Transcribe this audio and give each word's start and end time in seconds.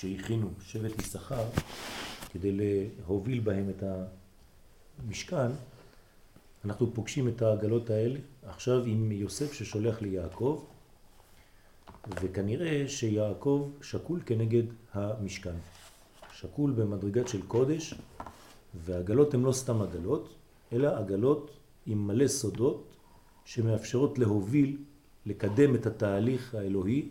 שהכינו 0.00 0.50
שבט 0.60 0.98
יששכר 0.98 1.44
כדי 2.32 2.52
להוביל 2.52 3.40
בהם 3.40 3.70
את 3.70 3.82
המשכן, 4.98 5.50
אנחנו 6.64 6.94
פוגשים 6.94 7.28
את 7.28 7.42
העגלות 7.42 7.90
האלה 7.90 8.18
עכשיו 8.46 8.84
עם 8.84 9.12
יוסף 9.12 9.52
ששולח 9.52 10.02
ליעקב, 10.02 10.64
וכנראה 12.22 12.88
שיעקב 12.88 13.70
שקול 13.82 14.20
כנגד 14.26 14.62
המשכן. 14.94 15.54
שקול 16.32 16.70
במדרגת 16.70 17.28
של 17.28 17.46
קודש, 17.46 17.94
והעגלות 18.84 19.34
הן 19.34 19.42
לא 19.42 19.52
סתם 19.52 19.82
עגלות, 19.82 20.34
אלא 20.72 20.98
עגלות 20.98 21.50
עם 21.86 22.06
מלא 22.06 22.28
סודות 22.28 22.84
שמאפשרות 23.44 24.18
להוביל, 24.18 24.76
לקדם 25.26 25.74
את 25.74 25.86
התהליך 25.86 26.54
האלוהי, 26.54 27.08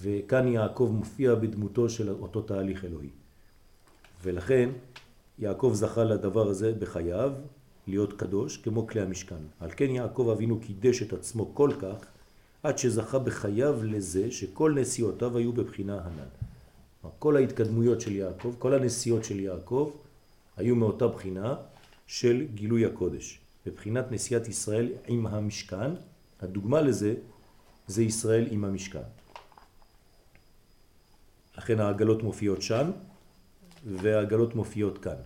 וכאן 0.00 0.48
יעקב 0.48 0.90
מופיע 0.94 1.34
בדמותו 1.34 1.88
של 1.88 2.10
אותו 2.10 2.42
תהליך 2.42 2.84
אלוהי. 2.84 3.08
ולכן 4.22 4.70
יעקב 5.38 5.70
זכה 5.74 6.04
לדבר 6.04 6.48
הזה 6.48 6.72
בחייו, 6.78 7.32
להיות 7.86 8.12
קדוש, 8.12 8.56
כמו 8.56 8.86
כלי 8.86 9.00
המשכן. 9.00 9.42
על 9.60 9.70
כן 9.76 9.90
יעקב 9.90 10.28
אבינו 10.32 10.60
קידש 10.60 11.02
את 11.02 11.12
עצמו 11.12 11.54
כל 11.54 11.70
כך, 11.80 12.06
עד 12.62 12.78
שזכה 12.78 13.18
בחייו 13.18 13.84
לזה 13.84 14.30
שכל 14.30 14.74
נסיעותיו 14.80 15.36
היו 15.36 15.52
בבחינה 15.52 16.00
הנ"ל. 16.04 16.46
כל 17.18 17.36
ההתקדמויות 17.36 18.00
של 18.00 18.12
יעקב, 18.12 18.54
כל 18.58 18.74
הנסיעות 18.74 19.24
של 19.24 19.40
יעקב, 19.40 19.92
היו 20.56 20.76
מאותה 20.76 21.08
בחינה 21.08 21.54
של 22.06 22.46
גילוי 22.54 22.86
הקודש. 22.86 23.40
בבחינת 23.66 24.12
נסיעת 24.12 24.48
ישראל 24.48 24.92
עם 25.06 25.26
המשכן, 25.26 25.90
הדוגמה 26.40 26.80
לזה 26.80 27.14
זה 27.86 28.02
ישראל 28.02 28.46
עם 28.50 28.64
המשכן. 28.64 29.08
לכן 31.58 31.80
העגלות 31.80 32.22
מופיעות 32.22 32.62
שם, 32.62 32.90
והעגלות 33.86 34.54
מופיעות 34.54 34.98
כאן. 34.98 35.16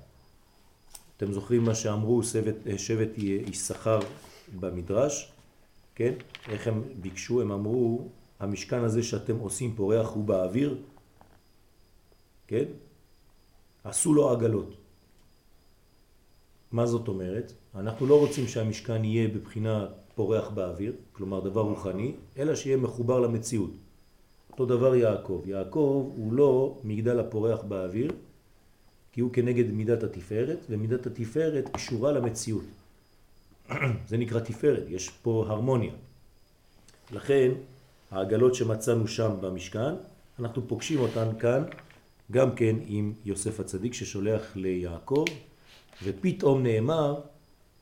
אתם 1.16 1.32
זוכרים 1.32 1.64
מה 1.64 1.74
שאמרו 1.74 2.22
שבט, 2.22 2.56
שבט 2.76 3.10
יששכר 3.16 3.98
במדרש, 4.60 5.32
כן? 5.94 6.14
איך 6.48 6.66
הם 6.66 6.82
ביקשו? 7.00 7.40
הם 7.40 7.52
אמרו, 7.52 8.08
המשכן 8.40 8.84
הזה 8.84 9.02
שאתם 9.02 9.36
עושים 9.36 9.74
פורח 9.76 10.08
הוא 10.08 10.24
באוויר, 10.24 10.78
כן? 12.46 12.64
עשו 13.84 14.14
לו 14.14 14.30
עגלות. 14.30 14.74
מה 16.72 16.86
זאת 16.86 17.08
אומרת? 17.08 17.52
אנחנו 17.74 18.06
לא 18.06 18.18
רוצים 18.18 18.48
שהמשכן 18.48 19.04
יהיה 19.04 19.28
בבחינה 19.28 19.86
פורח 20.14 20.48
באוויר, 20.48 20.92
כלומר 21.12 21.40
דבר 21.40 21.60
רוחני, 21.60 22.12
אלא 22.38 22.54
שיהיה 22.54 22.76
מחובר 22.76 23.20
למציאות. 23.20 23.70
אותו 24.60 24.76
דבר 24.76 24.94
יעקב. 24.94 25.42
יעקב 25.46 26.12
הוא 26.16 26.32
לא 26.32 26.78
מגדל 26.84 27.20
הפורח 27.20 27.60
באוויר, 27.62 28.12
כי 29.12 29.20
הוא 29.20 29.32
כנגד 29.32 29.70
מידת 29.70 30.02
התפארת, 30.02 30.58
ומידת 30.70 31.06
התפארת 31.06 31.68
קשורה 31.72 32.12
למציאות. 32.12 32.64
זה 34.08 34.16
נקרא 34.16 34.40
תפארת, 34.40 34.82
יש 34.88 35.08
פה 35.08 35.44
הרמוניה. 35.48 35.92
לכן 37.12 37.50
העגלות 38.10 38.54
שמצאנו 38.54 39.08
שם 39.08 39.30
במשכן, 39.40 39.94
אנחנו 40.38 40.68
פוגשים 40.68 41.00
אותן 41.00 41.28
כאן 41.38 41.62
גם 42.30 42.54
כן 42.54 42.76
עם 42.86 43.12
יוסף 43.24 43.60
הצדיק 43.60 43.94
ששולח 43.94 44.56
ליעקב, 44.56 45.24
ופתאום 46.04 46.62
נאמר, 46.62 47.20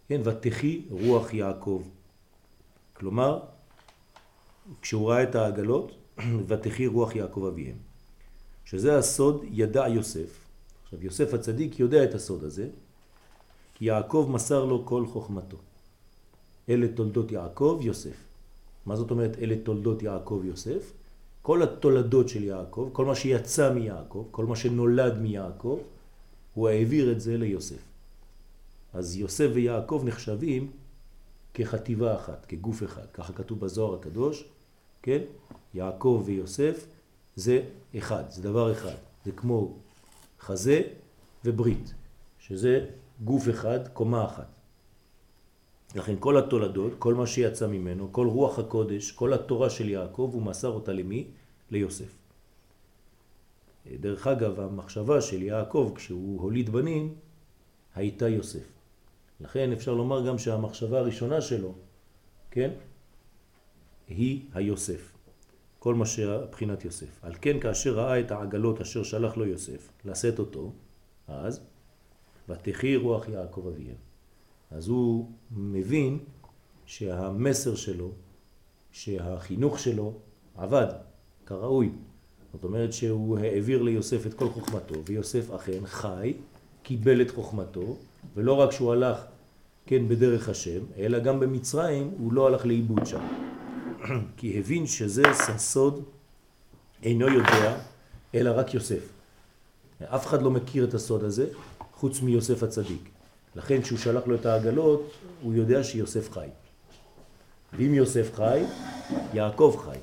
כן, 0.09 0.21
ותחי 0.25 0.83
רוח 0.91 1.35
יעקב. 1.35 1.83
כלומר, 2.93 3.41
כשהוא 4.83 5.11
ראה 5.11 5.23
את 5.23 5.35
העגלות, 5.35 5.93
ותחי 6.47 6.87
רוח 6.87 7.17
יעקב 7.17 7.45
אביהם. 7.45 7.77
שזה 8.65 8.99
הסוד 8.99 9.45
ידע 9.51 9.89
יוסף. 9.89 10.39
עכשיו, 10.85 11.05
יוסף 11.05 11.35
הצדיק 11.35 11.81
יודע 11.81 12.05
את 12.05 12.15
הסוד 12.15 12.45
הזה, 12.45 12.69
כי 13.75 13.85
יעקב 13.85 14.29
מסר 14.33 14.65
לו 14.65 14.87
כל 14.87 15.07
חוכמתו. 15.07 15.57
אלה 16.69 16.89
תולדות 16.89 17.33
יעקב, 17.33 17.79
יוסף. 17.83 18.17
מה 18.87 18.97
זאת 18.97 19.11
אומרת 19.11 19.39
אלה 19.39 19.57
תולדות 19.63 20.03
יעקב, 20.03 20.43
יוסף? 20.45 20.93
כל 21.43 21.63
התולדות 21.63 22.29
של 22.29 22.45
יעקב, 22.45 22.91
כל 22.93 23.05
מה 23.05 23.15
שיצא 23.15 23.75
מיעקב, 23.75 24.25
כל 24.31 24.47
מה 24.47 24.57
שנולד 24.57 25.19
מיעקב, 25.19 25.79
הוא 26.55 26.69
העביר 26.69 27.13
את 27.13 27.21
זה 27.21 27.37
ליוסף. 27.37 27.83
אז 28.93 29.17
יוסף 29.17 29.49
ויעקב 29.55 30.03
נחשבים 30.05 30.71
כחטיבה 31.55 32.15
אחת, 32.17 32.47
כגוף 32.49 32.83
אחד. 32.83 33.07
ככה 33.15 33.33
כתוב 33.33 33.61
בזוהר 33.61 33.95
הקדוש, 33.95 34.45
כן? 35.09 35.23
יעקב 35.75 36.23
ויוסף 36.25 36.87
זה 37.37 37.63
אחד, 37.99 38.25
זה 38.31 38.43
דבר 38.43 38.73
אחד. 38.73 38.95
זה 39.25 39.33
כמו 39.33 39.77
חזה 40.41 40.83
וברית, 41.45 41.95
שזה 42.39 42.87
גוף 43.25 43.49
אחד, 43.49 43.89
קומה 43.89 44.25
אחת. 44.25 44.49
לכן 45.95 46.15
כל 46.21 46.37
התולדות, 46.37 46.93
כל 46.99 47.15
מה 47.15 47.27
שיצא 47.27 47.67
ממנו, 47.67 48.13
כל 48.13 48.27
רוח 48.27 48.59
הקודש, 48.59 49.11
כל 49.13 49.33
התורה 49.33 49.71
של 49.71 49.89
יעקב, 49.89 50.31
הוא 50.33 50.43
מסר 50.43 50.69
אותה 50.69 50.93
למי? 50.93 51.27
ליוסף. 51.71 52.13
דרך 54.01 54.27
אגב, 54.27 54.61
המחשבה 54.61 55.21
של 55.21 55.43
יעקב 55.43 55.93
כשהוא 55.95 56.41
הוליד 56.41 56.71
בנים 56.71 57.15
הייתה 57.95 58.29
יוסף. 58.29 58.69
לכן 59.41 59.73
אפשר 59.73 59.95
לומר 59.95 60.27
גם 60.27 60.39
שהמחשבה 60.39 60.99
הראשונה 60.99 61.41
שלו, 61.41 61.75
כן, 62.51 62.71
היא 64.09 64.43
היוסף. 64.55 65.13
כל 65.79 65.95
מה 65.95 66.07
שבחינת 66.07 66.85
יוסף. 66.85 67.19
על 67.23 67.33
כן 67.41 67.61
כאשר 67.61 67.95
ראה 67.95 68.21
את 68.21 68.31
העגלות 68.31 68.81
אשר 68.81 69.03
שלח 69.03 69.37
לו 69.37 69.47
יוסף 69.47 69.89
לשאת 70.05 70.39
אותו, 70.39 70.73
אז 71.29 71.61
ותחי 72.49 72.97
רוח 72.97 73.29
יעקב 73.29 73.67
אביהם. 73.67 73.97
אז 74.71 74.89
הוא 74.89 75.31
מבין 75.51 76.19
שהמסר 76.87 77.75
שלו, 77.75 78.11
שהחינוך 78.93 79.79
שלו 79.79 80.13
עבד 80.57 80.87
כראוי. 81.47 81.91
זאת 82.53 82.65
אומרת 82.65 82.93
שהוא 82.93 83.39
העביר 83.39 83.83
ליוסף 83.83 84.27
את 84.27 84.35
כל 84.35 84.49
חוכמתו, 84.49 84.95
ויוסף 85.05 85.51
אכן 85.51 85.87
חי, 85.87 86.35
קיבל 86.83 87.23
את 87.23 87.31
חוכמתו, 87.31 87.97
ולא 88.35 88.53
רק 88.53 88.73
שהוא 88.73 88.93
הלך, 88.93 89.19
כן, 89.87 90.09
בדרך 90.09 90.49
השם, 90.49 90.81
אלא 90.97 91.19
גם 91.19 91.41
במצרים 91.41 92.11
הוא 92.19 92.33
לא 92.33 92.47
הלך 92.47 92.67
לאיבוד 92.67 93.07
שם. 93.07 93.48
כי 94.37 94.59
הבין 94.59 94.87
שזה 94.87 95.23
סוד 95.57 96.05
אינו 97.03 97.29
יודע, 97.29 97.79
אלא 98.35 98.51
רק 98.55 98.75
יוסף. 98.75 99.09
אף 100.05 100.27
אחד 100.27 100.43
לא 100.43 100.51
מכיר 100.51 100.85
את 100.85 100.95
הסוד 100.95 101.25
הזה, 101.25 101.47
חוץ 101.95 102.21
מיוסף 102.21 102.63
הצדיק. 102.63 103.09
לכן 103.57 103.83
כשהוא 103.83 103.99
שלח 103.99 104.27
לו 104.27 104.35
את 104.35 104.47
העגלות, 104.47 105.11
הוא 105.43 105.55
יודע 105.55 105.85
שיוסף 105.85 106.33
חי. 106.33 106.49
ואם 107.73 107.95
יוסף 107.95 108.35
חי, 108.35 108.63
יעקב 109.35 109.77
חי. 109.85 109.99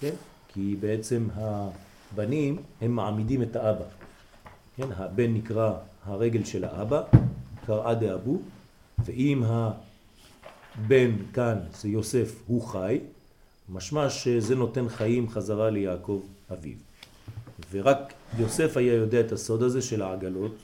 כן? 0.00 0.14
כי 0.48 0.76
בעצם 0.80 1.28
הבנים 1.34 2.62
הם 2.80 2.90
מעמידים 2.90 3.42
את 3.42 3.56
האבא. 3.56 3.84
כן? 4.76 4.88
הבן 4.96 5.34
נקרא 5.34 5.72
הרגל 6.04 6.44
של 6.44 6.64
האבא, 6.64 7.02
קראה 7.66 7.94
דאבו, 7.94 8.38
ואם 9.04 9.42
הבן 9.44 11.10
כאן 11.32 11.58
זה 11.80 11.88
יוסף 11.88 12.42
הוא 12.46 12.62
חי, 12.62 13.00
משמע 13.68 14.10
שזה 14.10 14.54
נותן 14.54 14.88
חיים 14.88 15.28
חזרה 15.28 15.70
ליעקב 15.70 16.20
אביו. 16.52 16.76
ורק 17.70 18.12
יוסף 18.38 18.76
היה 18.76 18.94
יודע 18.94 19.20
את 19.20 19.32
הסוד 19.32 19.62
הזה 19.62 19.82
של 19.82 20.02
העגלות, 20.02 20.54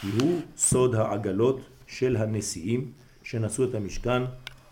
כי 0.00 0.06
הוא 0.20 0.40
סוד 0.56 0.94
העגלות 0.94 1.60
של 1.86 2.16
הנשיאים 2.16 2.92
שנשאו 3.22 3.64
את 3.64 3.74
המשכן, 3.74 4.22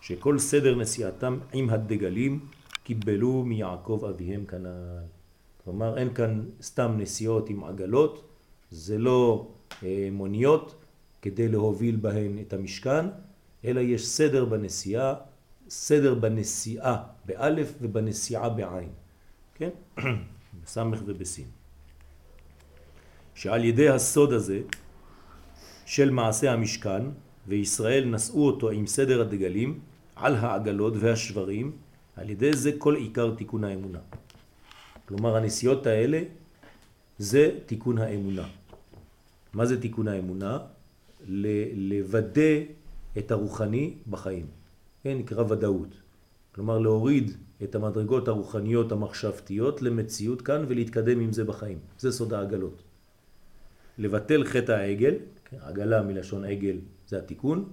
שכל 0.00 0.38
סדר 0.38 0.74
נסיעתם 0.74 1.38
עם 1.52 1.70
הדגלים 1.70 2.40
קיבלו 2.84 3.42
מיעקב 3.42 4.04
אביהם 4.10 4.44
כנ"ל. 4.44 4.98
כלומר, 5.64 5.98
אין 5.98 6.14
כאן 6.14 6.44
סתם 6.62 6.94
נסיעות 6.98 7.50
עם 7.50 7.64
עגלות, 7.64 8.28
זה 8.70 8.98
לא 8.98 9.48
אה, 9.82 10.08
מוניות 10.12 10.74
כדי 11.22 11.48
להוביל 11.48 11.96
בהן 11.96 12.38
את 12.38 12.52
המשכן, 12.52 13.06
אלא 13.64 13.80
יש 13.80 14.06
סדר 14.06 14.44
בנסיעה 14.44 15.14
סדר 15.74 16.14
בנסיעה 16.14 17.02
באלף 17.26 17.72
ובנסיעה 17.80 18.48
בעין, 18.48 18.88
כן? 19.54 19.70
בסמך 20.62 21.00
ובסין. 21.06 21.44
שעל 23.34 23.64
ידי 23.64 23.88
הסוד 23.88 24.32
הזה 24.32 24.60
של 25.86 26.10
מעשה 26.10 26.52
המשכן, 26.52 27.02
וישראל 27.48 28.04
נשאו 28.04 28.46
אותו 28.46 28.70
עם 28.70 28.86
סדר 28.86 29.20
הדגלים 29.20 29.80
על 30.16 30.34
העגלות 30.34 30.94
והשברים, 30.96 31.72
על 32.16 32.30
ידי 32.30 32.56
זה 32.56 32.70
כל 32.78 32.94
עיקר 32.96 33.34
תיקון 33.34 33.64
האמונה. 33.64 34.00
כלומר 35.04 35.36
הנסיעות 35.36 35.86
האלה 35.86 36.22
זה 37.18 37.50
תיקון 37.66 37.98
האמונה. 37.98 38.48
מה 39.52 39.66
זה 39.66 39.80
תיקון 39.80 40.08
האמונה? 40.08 40.58
לוודא 41.74 42.54
את 43.18 43.30
הרוחני 43.30 43.94
בחיים. 44.10 44.63
כן, 45.04 45.18
נקרא 45.18 45.42
ודאות. 45.42 45.88
כלומר 46.54 46.78
להוריד 46.78 47.30
את 47.62 47.74
המדרגות 47.74 48.28
הרוחניות 48.28 48.92
המחשבתיות 48.92 49.82
למציאות 49.82 50.42
כאן 50.42 50.64
ולהתקדם 50.68 51.20
עם 51.20 51.32
זה 51.32 51.44
בחיים. 51.44 51.78
זה 51.98 52.12
סוד 52.12 52.34
העגלות. 52.34 52.82
לבטל 53.98 54.44
חטא 54.44 54.72
העגל, 54.72 55.14
עגלה 55.60 56.02
מלשון 56.02 56.44
עגל 56.44 56.76
זה 57.08 57.18
התיקון, 57.18 57.68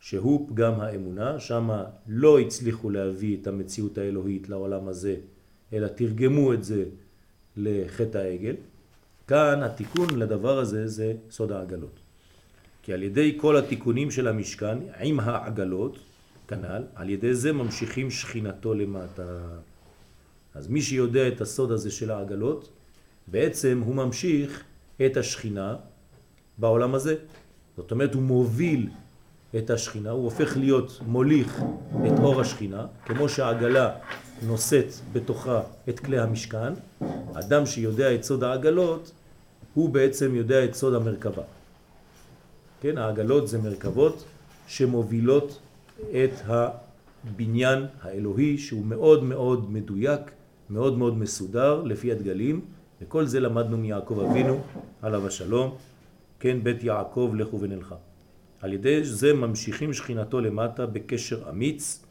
שהוא 0.00 0.48
פגם 0.48 0.80
האמונה, 0.80 1.40
שם 1.40 1.70
לא 2.08 2.38
הצליחו 2.38 2.90
להביא 2.90 3.36
את 3.42 3.46
המציאות 3.46 3.98
האלוהית 3.98 4.48
לעולם 4.48 4.88
הזה, 4.88 5.16
אלא 5.72 5.88
תרגמו 5.88 6.52
את 6.52 6.64
זה 6.64 6.84
לחטא 7.56 8.18
העגל. 8.18 8.54
כאן 9.26 9.62
התיקון 9.62 10.18
לדבר 10.18 10.58
הזה 10.58 10.88
זה 10.88 11.14
סוד 11.30 11.52
העגלות. 11.52 12.00
כי 12.82 12.92
על 12.92 13.02
ידי 13.02 13.38
כל 13.40 13.56
התיקונים 13.56 14.10
של 14.10 14.28
המשכן 14.28 14.78
עם 15.00 15.20
העגלות, 15.20 15.98
כנ"ל, 16.52 16.82
על 16.94 17.10
ידי 17.10 17.34
זה 17.34 17.52
ממשיכים 17.52 18.10
שכינתו 18.10 18.74
למטה. 18.74 19.22
אז 20.54 20.68
מי 20.68 20.82
שיודע 20.82 21.28
את 21.28 21.40
הסוד 21.40 21.70
הזה 21.72 21.90
של 21.90 22.10
העגלות, 22.10 22.68
בעצם 23.26 23.82
הוא 23.84 23.94
ממשיך 23.94 24.62
את 25.06 25.16
השכינה 25.16 25.76
בעולם 26.58 26.94
הזה. 26.94 27.14
זאת 27.76 27.90
אומרת, 27.90 28.14
הוא 28.14 28.22
מוביל 28.22 28.88
את 29.56 29.70
השכינה, 29.70 30.10
הוא 30.10 30.24
הופך 30.24 30.56
להיות 30.56 31.00
מוליך 31.06 31.62
את 32.06 32.18
אור 32.18 32.40
השכינה, 32.40 32.86
כמו 33.06 33.28
שהעגלה 33.28 33.90
נושאת 34.46 34.92
בתוכה 35.12 35.62
את 35.88 36.00
כלי 36.00 36.18
המשכן, 36.18 36.72
אדם 37.34 37.66
שיודע 37.66 38.14
את 38.14 38.24
סוד 38.24 38.44
העגלות, 38.44 39.12
הוא 39.74 39.90
בעצם 39.90 40.34
יודע 40.34 40.64
את 40.64 40.74
סוד 40.74 40.94
המרכבה. 40.94 41.42
כן, 42.80 42.98
העגלות 42.98 43.48
זה 43.48 43.58
מרכבות 43.58 44.24
שמובילות 44.66 45.58
את 46.00 46.32
הבניין 46.46 47.86
האלוהי 48.02 48.58
שהוא 48.58 48.84
מאוד 48.84 49.24
מאוד 49.24 49.70
מדויק, 49.72 50.20
מאוד 50.70 50.98
מאוד 50.98 51.18
מסודר 51.18 51.82
לפי 51.82 52.12
הדגלים, 52.12 52.60
וכל 53.02 53.26
זה 53.26 53.40
למדנו 53.40 53.78
מיעקב 53.78 54.20
אבינו, 54.20 54.60
עליו 55.02 55.26
השלום, 55.26 55.76
כן, 56.40 56.58
בית 56.62 56.84
יעקב 56.84 57.32
לכו 57.36 57.60
ונלכה. 57.60 57.96
על 58.60 58.72
ידי 58.72 59.04
זה 59.04 59.34
ממשיכים 59.34 59.92
שכינתו 59.92 60.40
למטה 60.40 60.86
בקשר 60.86 61.50
אמיץ, 61.50 62.04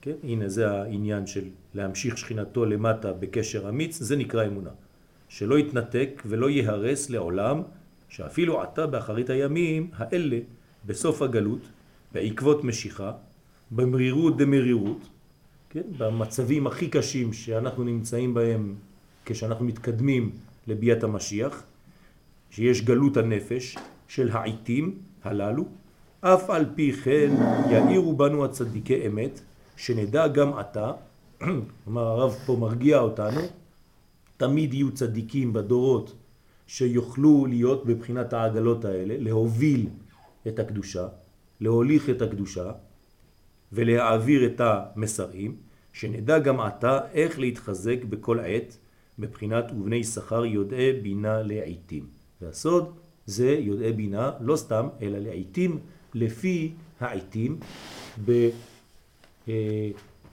כן? 0.00 0.12
הנה 0.22 0.48
זה 0.48 0.70
העניין 0.70 1.26
של 1.26 1.44
להמשיך 1.74 2.18
שכינתו 2.18 2.64
למטה 2.64 3.12
בקשר 3.12 3.68
אמיץ, 3.68 3.98
זה 3.98 4.16
נקרא 4.16 4.46
אמונה. 4.46 4.70
שלא 5.28 5.58
יתנתק 5.58 6.22
ולא 6.26 6.50
יהרס 6.50 7.10
לעולם, 7.10 7.62
שאפילו 8.08 8.62
עתה 8.62 8.86
באחרית 8.86 9.30
הימים 9.30 9.90
האלה, 9.96 10.38
בסוף 10.86 11.22
הגלות, 11.22 11.60
בעקבות 12.16 12.64
משיכה, 12.64 13.12
במרירות 13.70 14.36
דמרירות, 14.36 15.08
כן? 15.70 15.82
במצבים 15.98 16.66
הכי 16.66 16.88
קשים 16.88 17.32
שאנחנו 17.32 17.84
נמצאים 17.84 18.34
בהם 18.34 18.74
כשאנחנו 19.24 19.64
מתקדמים 19.64 20.30
לביאת 20.66 21.04
המשיח, 21.04 21.62
שיש 22.50 22.82
גלות 22.82 23.16
הנפש 23.16 23.76
של 24.08 24.30
העיתים 24.32 24.98
הללו, 25.24 25.64
אף 26.20 26.50
על 26.50 26.66
פי 26.74 26.92
כן 26.92 27.34
יאירו 27.70 28.16
בנו 28.16 28.44
הצדיקי 28.44 29.06
אמת, 29.06 29.40
שנדע 29.76 30.28
גם 30.28 30.54
עתה, 30.54 30.92
כלומר 31.84 32.02
הרב 32.02 32.34
פה 32.46 32.56
מרגיע 32.60 32.98
אותנו, 32.98 33.40
תמיד 34.36 34.74
יהיו 34.74 34.94
צדיקים 34.94 35.52
בדורות 35.52 36.14
שיוכלו 36.66 37.46
להיות 37.46 37.86
בבחינת 37.86 38.32
העגלות 38.32 38.84
האלה, 38.84 39.14
להוביל 39.18 39.86
את 40.48 40.58
הקדושה, 40.58 41.08
להוליך 41.60 42.10
את 42.10 42.22
הקדושה 42.22 42.72
ולהעביר 43.72 44.46
את 44.46 44.60
המסרים, 44.60 45.56
שנדע 45.92 46.38
גם 46.38 46.60
עתה 46.60 47.00
איך 47.12 47.38
להתחזק 47.38 48.04
בכל 48.04 48.40
עת 48.40 48.78
בבחינת 49.18 49.64
ובני 49.70 50.04
שכר 50.04 50.44
יודעי 50.44 50.92
בינה 50.92 51.42
לעיתים. 51.42 52.06
והסוד 52.42 52.94
זה 53.26 53.50
יודעי 53.50 53.92
בינה, 53.92 54.30
לא 54.40 54.56
סתם, 54.56 54.88
אלא 55.02 55.18
לעיתים 55.18 55.78
לפי 56.14 56.72
העיתים 57.00 57.58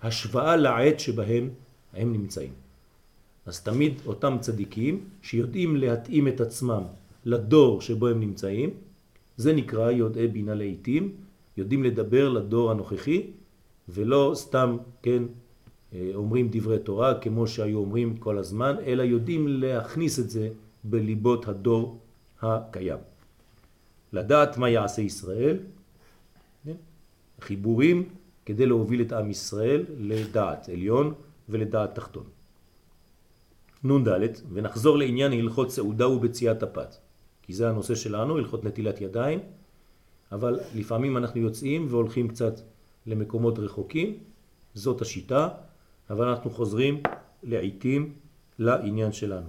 בהשוואה 0.04 0.56
לעת 0.56 1.00
שבהם 1.00 1.50
הם 1.94 2.14
נמצאים. 2.14 2.54
אז 3.46 3.62
תמיד 3.62 3.94
אותם 4.06 4.38
צדיקים 4.42 5.04
שיודעים 5.22 5.76
להתאים 5.76 6.28
את 6.28 6.42
עצמם 6.42 6.84
לדור 7.26 7.82
שבו 7.82 8.08
הם 8.08 8.20
נמצאים, 8.20 8.70
זה 9.38 9.54
נקרא 9.54 9.92
יודעי 9.92 10.28
בינה 10.28 10.54
לעיתים, 10.54 11.12
יודעים 11.58 11.84
לדבר 11.84 12.30
לדור 12.30 12.72
הנוכחי 12.72 13.28
ולא 13.90 14.32
סתם, 14.36 14.78
כן, 15.02 15.24
אומרים 16.16 16.48
דברי 16.52 16.80
תורה 16.80 17.20
כמו 17.20 17.48
שהיו 17.48 17.78
אומרים 17.78 18.18
כל 18.18 18.38
הזמן, 18.38 18.76
אלא 18.86 19.04
יודעים 19.04 19.48
להכניס 19.48 20.20
את 20.20 20.30
זה 20.30 20.50
בליבות 20.84 21.48
הדור 21.48 22.00
הקיים. 22.42 23.00
לדעת 24.14 24.58
מה 24.58 24.70
יעשה 24.70 25.02
ישראל, 25.02 25.58
כן? 26.66 26.76
חיבורים 27.42 28.10
כדי 28.46 28.66
להוביל 28.66 29.02
את 29.02 29.12
עם 29.12 29.30
ישראל 29.30 29.86
לדעת 29.98 30.70
עליון 30.70 31.14
ולדעת 31.50 31.96
תחתון. 31.96 32.24
נ"ד, 33.84 34.08
ונחזור 34.54 34.98
לעניין 34.98 35.32
הלכות 35.32 35.72
סעודה 35.72 36.08
ובציאת 36.08 36.64
הפת, 36.64 36.96
כי 37.44 37.54
זה 37.54 37.70
הנושא 37.70 37.96
שלנו, 37.96 38.38
הלכות 38.38 38.64
נטילת 38.64 39.02
ידיים, 39.02 39.40
אבל 40.32 40.60
לפעמים 40.76 41.18
אנחנו 41.18 41.42
יוצאים 41.42 41.88
והולכים 41.90 42.28
קצת 42.28 42.54
למקומות 43.06 43.60
רחוקים, 43.60 44.18
זאת 44.74 45.02
השיטה, 45.02 45.50
אבל 46.10 46.28
אנחנו 46.28 46.50
חוזרים 46.50 47.02
לעיתים 47.44 48.14
לעניין 48.60 49.12
שלנו. 49.12 49.48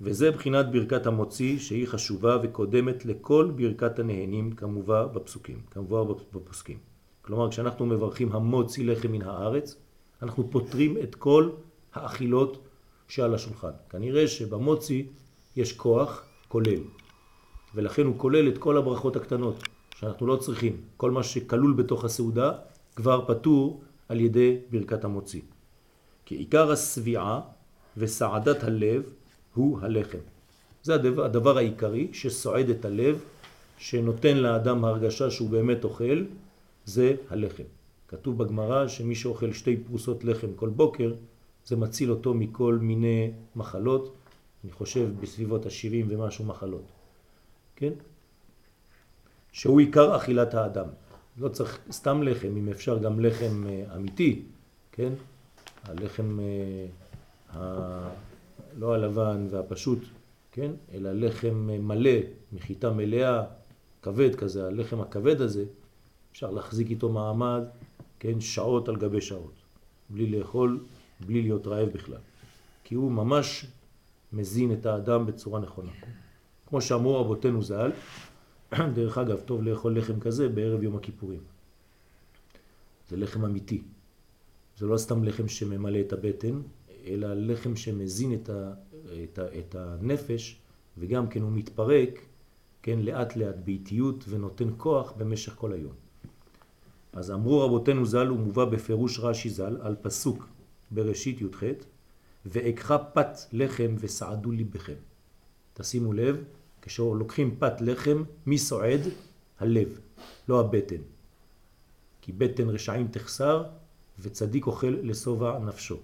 וזה 0.00 0.30
בחינת 0.30 0.72
ברכת 0.72 1.06
המוציא 1.06 1.58
שהיא 1.58 1.88
חשובה 1.88 2.38
וקודמת 2.42 3.04
לכל 3.06 3.50
ברכת 3.56 3.98
הנהנים 3.98 4.52
כמובן 4.52 5.04
בפסוקים, 5.12 5.60
כמובן 5.70 6.12
בפסוקים. 6.32 6.78
כלומר 7.22 7.50
כשאנחנו 7.50 7.86
מברכים 7.86 8.32
המוציא 8.32 8.84
לחם 8.84 9.12
מן 9.12 9.22
הארץ, 9.22 9.76
אנחנו 10.22 10.50
פותרים 10.50 10.96
את 11.02 11.14
כל 11.14 11.50
האכילות 11.94 12.64
שעל 13.08 13.34
השולחן. 13.34 13.70
כנראה 13.90 14.28
שבמוציא 14.28 15.04
יש 15.56 15.72
כוח 15.72 16.24
כולל, 16.48 16.80
ולכן 17.74 18.06
הוא 18.06 18.14
כולל 18.16 18.48
את 18.48 18.58
כל 18.58 18.76
הברכות 18.76 19.16
הקטנות 19.16 19.62
שאנחנו 19.96 20.26
לא 20.26 20.36
צריכים. 20.36 20.76
כל 20.96 21.10
מה 21.10 21.22
שכלול 21.22 21.72
בתוך 21.72 22.04
הסעודה 22.04 22.52
כבר 22.96 23.24
פתור 23.26 23.82
על 24.08 24.20
ידי 24.20 24.58
ברכת 24.70 25.04
המוציא. 25.04 25.40
כי 26.24 26.34
עיקר 26.34 26.70
הסביעה 26.70 27.40
וסעדת 27.96 28.64
הלב 28.64 29.02
הוא 29.54 29.78
הלחם. 29.80 30.18
זה 30.82 30.94
הדבר, 30.94 31.24
הדבר 31.24 31.58
העיקרי 31.58 32.08
שסועד 32.12 32.68
את 32.68 32.84
הלב, 32.84 33.24
שנותן 33.78 34.36
לאדם 34.36 34.84
הרגשה 34.84 35.30
שהוא 35.30 35.50
באמת 35.50 35.84
אוכל, 35.84 36.24
זה 36.84 37.14
הלחם. 37.30 37.62
כתוב 38.08 38.38
בגמרא 38.38 38.88
שמי 38.88 39.14
שאוכל 39.14 39.52
שתי 39.52 39.76
פרוסות 39.76 40.24
לחם 40.24 40.48
כל 40.56 40.68
בוקר, 40.68 41.14
זה 41.66 41.76
מציל 41.76 42.10
אותו 42.10 42.34
מכל 42.34 42.78
מיני 42.80 43.30
מחלות, 43.56 44.14
אני 44.64 44.72
חושב 44.72 45.08
בסביבות 45.20 45.66
ה-70 45.66 46.04
ומשהו 46.08 46.44
מחלות, 46.44 46.82
כן? 47.76 47.92
שהוא 49.52 49.80
עיקר 49.80 50.16
אכילת 50.16 50.54
האדם. 50.54 50.86
לא 51.38 51.48
צריך 51.48 51.78
סתם 51.90 52.22
לחם, 52.22 52.56
אם 52.56 52.68
אפשר 52.68 52.98
גם 52.98 53.20
לחם 53.20 53.64
אה, 53.66 53.96
אמיתי, 53.96 54.42
כן? 54.92 55.12
הלחם 55.84 56.40
אה, 56.40 56.86
ה... 57.56 58.08
לא 58.78 58.94
הלבן 58.94 59.46
והפשוט, 59.50 59.98
כן? 60.52 60.70
אלא 60.94 61.12
לחם 61.12 61.70
מלא, 61.80 62.18
מחיטה 62.52 62.90
מלאה, 62.90 63.42
כבד 64.02 64.34
כזה, 64.34 64.66
הלחם 64.66 65.00
הכבד 65.00 65.40
הזה, 65.40 65.64
אפשר 66.32 66.50
להחזיק 66.50 66.90
איתו 66.90 67.08
מעמד, 67.08 67.62
כן? 68.18 68.40
שעות 68.40 68.88
על 68.88 68.96
גבי 68.96 69.20
שעות, 69.20 69.54
בלי 70.10 70.26
לאכול, 70.26 70.84
בלי 71.26 71.42
להיות 71.42 71.66
רעב 71.66 71.88
בכלל. 71.88 72.18
כי 72.84 72.94
הוא 72.94 73.12
ממש 73.12 73.66
מזין 74.32 74.72
את 74.72 74.86
האדם 74.86 75.26
בצורה 75.26 75.60
נכונה. 75.60 75.90
כמו 76.74 76.80
שאמרו 76.80 77.20
רבותינו 77.20 77.62
ז"ל, 77.62 77.90
דרך 78.94 79.18
אגב, 79.18 79.40
טוב 79.40 79.62
לאכול 79.62 79.98
לחם 79.98 80.20
כזה 80.20 80.48
בערב 80.48 80.82
יום 80.82 80.96
הכיפורים. 80.96 81.40
זה 83.08 83.16
לחם 83.16 83.44
אמיתי. 83.44 83.82
זה 84.78 84.86
לא 84.86 84.96
סתם 84.96 85.24
לחם 85.24 85.48
שממלא 85.48 86.00
את 86.00 86.12
הבטן, 86.12 86.60
אלא 87.06 87.34
לחם 87.34 87.76
שמזין 87.76 88.34
את, 88.34 88.48
ה, 88.48 88.72
את, 89.24 89.38
ה, 89.38 89.58
את 89.58 89.74
הנפש, 89.74 90.58
וגם 90.98 91.28
כן 91.28 91.42
הוא 91.42 91.52
מתפרק, 91.52 92.20
כן, 92.82 92.98
לאט 92.98 93.36
לאט 93.36 93.56
באיטיות 93.64 94.24
ונותן 94.28 94.68
כוח 94.76 95.12
במשך 95.12 95.54
כל 95.54 95.72
היום. 95.72 95.94
אז 97.12 97.30
אמרו 97.30 97.60
רבותינו 97.60 98.06
ז"ל, 98.06 98.26
הוא 98.26 98.38
מובא 98.38 98.64
בפירוש 98.64 99.18
רש"י 99.18 99.50
ז"ל, 99.50 99.76
על 99.80 99.96
פסוק 100.02 100.48
בראשית 100.90 101.40
י"ח, 101.40 101.62
ואקחה 102.46 102.98
פת 102.98 103.38
לחם 103.52 103.94
וסעדו 103.98 104.50
ליבכם. 104.50 104.98
תשימו 105.74 106.12
לב, 106.12 106.44
כשלוקחים 106.84 107.56
פת 107.58 107.80
לחם, 107.80 108.22
מי 108.46 108.58
סועד? 108.58 109.00
הלב, 109.58 110.00
לא 110.48 110.60
הבטן. 110.60 111.02
כי 112.20 112.32
בטן 112.32 112.68
רשעים 112.68 113.08
תחסר, 113.08 113.64
וצדיק 114.18 114.66
אוכל 114.66 114.94
לשובע 115.02 115.58
נפשו. 115.58 115.96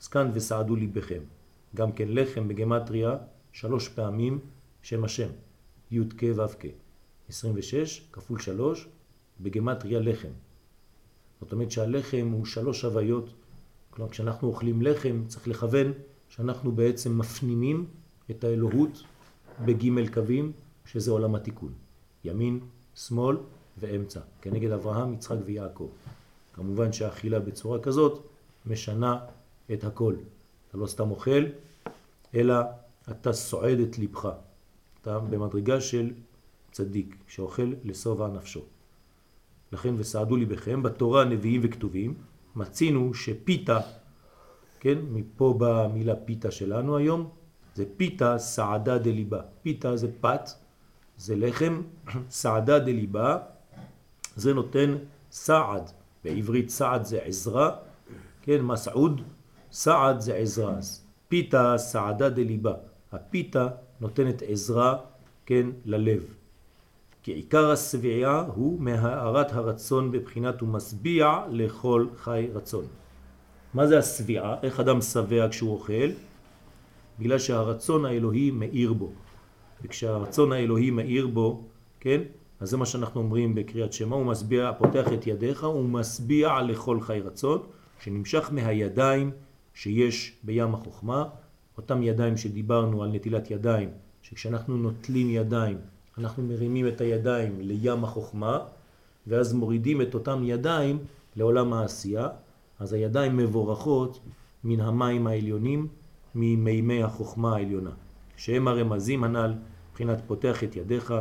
אז 0.00 0.08
כאן 0.08 0.30
וסעדו 0.34 0.76
ליבכם. 0.76 1.20
גם 1.74 1.92
כן 1.92 2.08
לחם 2.08 2.48
בגמטריה 2.48 3.16
שלוש 3.52 3.88
פעמים 3.88 4.38
שם 4.82 5.04
השם, 5.04 5.28
י' 5.90 6.00
כ' 6.18 6.24
ו' 6.36 6.46
כ'. 6.60 6.66
26 7.28 8.08
כפול 8.12 8.40
3 8.40 8.88
בגמטריה 9.40 10.00
לחם. 10.00 10.32
זאת 11.40 11.52
אומרת 11.52 11.70
שהלחם 11.70 12.28
הוא 12.32 12.44
שלוש 12.44 12.84
הוויות. 12.84 13.34
כלומר, 13.90 14.10
כשאנחנו 14.10 14.48
אוכלים 14.48 14.82
לחם 14.82 15.24
צריך 15.26 15.48
לכוון 15.48 15.92
שאנחנו 16.28 16.72
בעצם 16.72 17.18
מפנימים 17.18 17.86
את 18.30 18.44
האלוהות 18.44 19.02
בג' 19.64 20.14
קווים, 20.14 20.52
שזה 20.84 21.10
עולם 21.10 21.34
התיקון. 21.34 21.72
ימין, 22.24 22.60
שמאל 22.94 23.36
ואמצע, 23.78 24.20
כנגד 24.42 24.70
אברהם, 24.70 25.12
יצחק 25.12 25.36
ויעקב. 25.44 25.88
כמובן 26.52 26.92
שהאכילה 26.92 27.40
בצורה 27.40 27.78
כזאת 27.78 28.26
משנה 28.66 29.18
את 29.72 29.84
הכל. 29.84 30.14
אתה 30.68 30.78
לא 30.78 30.86
סתם 30.86 31.10
אוכל, 31.10 31.44
אלא 32.34 32.54
אתה 33.10 33.32
סועד 33.32 33.78
את 33.78 33.98
לבך. 33.98 34.28
אתה 35.02 35.18
במדרגה 35.18 35.80
של 35.80 36.12
צדיק, 36.72 37.16
שאוכל 37.28 37.72
לסובע 37.84 38.28
נפשו. 38.28 38.60
לכן 39.72 39.94
וסעדו 39.98 40.36
ליבכם, 40.36 40.82
בתורה 40.82 41.24
נביאים 41.24 41.60
וכתובים, 41.64 42.14
מצינו 42.56 43.14
שפיתה, 43.14 43.80
כן, 44.80 44.98
מפה 45.10 45.54
באה 45.58 45.84
המילה 45.84 46.16
פיתה 46.16 46.50
שלנו 46.50 46.96
היום, 46.96 47.30
זה 47.76 47.84
פיתה 47.96 48.38
סעדה 48.38 48.98
דליבה. 48.98 49.40
פיתה 49.62 49.96
זה 49.96 50.08
פת, 50.20 50.50
זה 51.16 51.36
לחם, 51.36 51.82
סעדה 52.40 52.78
דליבה, 52.78 53.38
זה 54.36 54.54
נותן 54.54 54.96
סעד. 55.30 55.90
בעברית 56.24 56.70
סעד 56.70 57.04
זה 57.04 57.18
עזרה, 57.22 57.76
כן, 58.42 58.60
מסעוד, 58.60 59.20
סעד 59.72 60.20
זה 60.20 60.34
עזרה. 60.34 60.74
פיתה 61.28 61.78
סעדה 61.78 62.28
דליבה. 62.28 62.74
הפיתה 63.12 63.68
נותנת 64.00 64.42
עזרה, 64.46 64.96
כן, 65.46 65.66
ללב. 65.84 66.22
כי 67.22 67.32
עיקר 67.32 67.70
הסביעה 67.70 68.44
הוא 68.54 68.80
מהארת 68.80 69.52
הרצון 69.52 70.12
בבחינת 70.12 70.60
הוא 70.60 70.68
משביע 70.68 71.40
לכל 71.50 72.06
חי 72.16 72.48
רצון. 72.54 72.84
מה 73.74 73.86
זה 73.86 73.98
הסביעה? 73.98 74.56
איך 74.62 74.80
אדם 74.80 75.00
שבע 75.00 75.48
כשהוא 75.48 75.72
אוכל? 75.72 76.10
בגלל 77.18 77.38
שהרצון 77.38 78.04
האלוהי 78.04 78.50
מאיר 78.50 78.92
בו. 78.92 79.10
וכשהרצון 79.82 80.52
האלוהי 80.52 80.90
מאיר 80.90 81.26
בו, 81.26 81.64
כן? 82.00 82.20
אז 82.60 82.70
זה 82.70 82.76
מה 82.76 82.86
שאנחנו 82.86 83.20
אומרים 83.20 83.54
בקריאת 83.54 83.92
שמה, 83.92 84.16
הוא 84.16 84.26
משביע, 84.26 84.72
פותח 84.78 85.12
את 85.12 85.26
ידיך, 85.26 85.64
הוא 85.64 85.88
משביע 85.88 86.62
לכל 86.62 87.00
חי 87.00 87.20
רצון, 87.24 87.62
שנמשך 88.00 88.48
מהידיים 88.52 89.30
שיש 89.74 90.32
בים 90.42 90.74
החוכמה, 90.74 91.24
אותם 91.76 92.02
ידיים 92.02 92.36
שדיברנו 92.36 93.02
על 93.02 93.10
נטילת 93.10 93.50
ידיים, 93.50 93.88
שכשאנחנו 94.22 94.76
נוטלים 94.76 95.30
ידיים, 95.30 95.78
אנחנו 96.18 96.42
מרימים 96.42 96.88
את 96.88 97.00
הידיים 97.00 97.60
לים 97.60 98.04
החוכמה, 98.04 98.58
ואז 99.26 99.52
מורידים 99.52 100.02
את 100.02 100.14
אותם 100.14 100.40
ידיים 100.44 100.98
לעולם 101.36 101.72
העשייה, 101.72 102.28
אז 102.78 102.92
הידיים 102.92 103.36
מבורכות 103.36 104.20
מן 104.64 104.80
המים 104.80 105.26
העליונים, 105.26 105.88
ממימי 106.36 107.02
החוכמה 107.02 107.54
העליונה, 107.54 107.90
שהם 108.36 108.68
הרמזים 108.68 109.24
הנ"ל, 109.24 109.54
מבחינת 109.90 110.22
פותח 110.26 110.64
את 110.64 110.76
ידיך, 110.76 111.14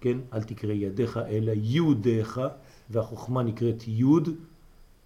כן, 0.00 0.18
אל 0.32 0.42
תקרא 0.42 0.72
ידיך 0.72 1.16
אלא 1.16 1.52
יודיך, 1.56 2.40
והחוכמה 2.90 3.42
נקראת 3.42 3.82
יוד, 3.86 4.28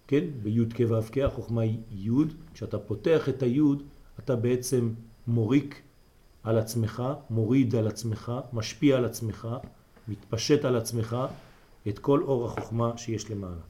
כן, 0.07 0.23
ביוד 0.43 0.73
כו' 0.73 1.01
כ', 1.11 1.17
החוכמה 1.17 1.61
היא 1.61 1.79
יוד, 1.91 2.33
כשאתה 2.53 2.79
פותח 2.79 3.29
את 3.29 3.43
היוד, 3.43 3.83
אתה 4.19 4.35
בעצם 4.35 4.93
מוריק 5.27 5.81
על 6.43 6.57
עצמך, 6.57 7.03
מוריד 7.29 7.75
על 7.75 7.87
עצמך, 7.87 8.31
משפיע 8.53 8.97
על 8.97 9.05
עצמך, 9.05 9.47
מתפשט 10.07 10.65
על 10.65 10.75
עצמך 10.75 11.17
את 11.87 11.99
כל 11.99 12.21
אור 12.21 12.45
החוכמה 12.45 12.97
שיש 12.97 13.31
למעלה. 13.31 13.61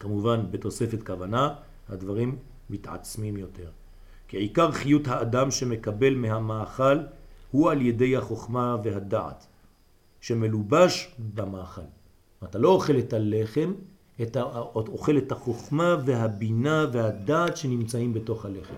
כמובן, 0.00 0.40
בתוספת 0.50 1.06
כוונה, 1.06 1.54
הדברים 1.88 2.36
מתעצמים 2.70 3.36
יותר. 3.36 3.70
כי 4.28 4.36
עיקר 4.36 4.72
חיות 4.72 5.08
האדם 5.08 5.50
שמקבל 5.50 6.14
מהמאכל 6.14 6.98
הוא 7.50 7.70
על 7.70 7.82
ידי 7.82 8.16
החוכמה 8.16 8.76
והדעת, 8.84 9.46
שמלובש 10.20 11.14
במאכל. 11.34 11.80
אתה 12.44 12.58
לא 12.58 12.68
אוכל 12.68 12.98
את 12.98 13.12
הלחם, 13.12 13.72
אתה 14.22 14.42
אוכל 14.74 15.18
את 15.18 15.32
החוכמה 15.32 15.96
והבינה 16.04 16.86
והדעת 16.92 17.56
שנמצאים 17.56 18.14
בתוך 18.14 18.44
הלחם. 18.44 18.74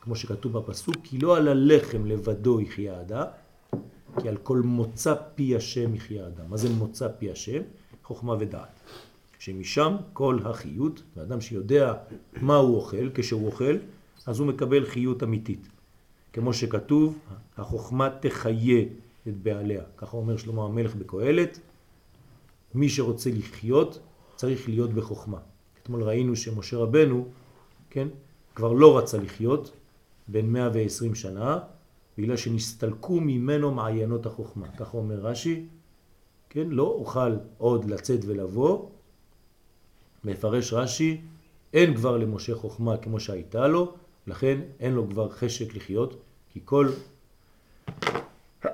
כמו 0.00 0.16
שכתוב 0.16 0.58
בפסוק, 0.58 0.96
כי 1.02 1.18
לא 1.18 1.36
על 1.36 1.48
הלחם 1.48 2.06
לבדו 2.06 2.60
יחיה 2.60 2.96
האדם, 2.96 3.26
כי 4.20 4.28
על 4.28 4.36
כל 4.36 4.58
מוצא 4.58 5.14
פי 5.34 5.56
השם 5.56 5.94
יחיה 5.94 6.24
האדם. 6.24 6.44
מה 6.48 6.56
זה 6.56 6.68
מוצא 6.70 7.08
פי 7.18 7.30
השם? 7.30 7.62
חוכמה 8.04 8.34
ודעת. 8.38 8.80
שמשם 9.38 9.96
כל 10.12 10.38
החיות, 10.44 11.02
האדם 11.16 11.40
שיודע 11.40 11.94
מה 12.40 12.56
הוא 12.56 12.76
אוכל, 12.76 13.08
כשהוא 13.14 13.46
אוכל, 13.46 13.76
אז 14.26 14.38
הוא 14.38 14.46
מקבל 14.46 14.86
חיות 14.86 15.22
אמיתית. 15.22 15.68
כמו 16.32 16.52
שכתוב, 16.52 17.18
החוכמה 17.56 18.08
תחיה 18.20 18.82
את 19.28 19.36
בעליה. 19.42 19.82
ככה 19.96 20.16
אומר 20.16 20.36
שלמה 20.36 20.64
המלך 20.64 20.94
בקהלת, 20.94 21.58
מי 22.74 22.88
שרוצה 22.88 23.30
לחיות 23.30 23.98
צריך 24.36 24.68
להיות 24.68 24.90
בחוכמה. 24.90 25.38
אתמול 25.82 26.02
ראינו 26.02 26.36
שמשה 26.36 26.76
רבנו, 26.76 27.28
כן, 27.90 28.08
כבר 28.54 28.72
לא 28.72 28.98
רצה 28.98 29.18
לחיות, 29.18 29.72
בין 30.28 30.52
120 30.52 31.14
שנה, 31.14 31.58
בגלל 32.18 32.36
שנסתלקו 32.36 33.20
ממנו 33.20 33.70
מעיינות 33.70 34.26
החוכמה. 34.26 34.68
ככה 34.68 34.96
אומר 34.96 35.14
רש"י, 35.14 35.66
כן? 36.50 36.66
לא 36.70 36.82
אוכל 36.82 37.36
עוד 37.58 37.84
לצאת 37.84 38.20
ולבוא. 38.26 38.88
מפרש 40.24 40.72
רש"י, 40.72 41.20
אין 41.72 41.94
כבר 41.94 42.16
למשה 42.16 42.54
חוכמה 42.54 42.96
כמו 42.96 43.20
שהייתה 43.20 43.68
לו, 43.68 43.94
לכן 44.26 44.60
אין 44.80 44.92
לו 44.92 45.08
כבר 45.08 45.28
חשק 45.28 45.74
לחיות, 45.74 46.22
כי 46.52 46.60
כל... 46.64 46.88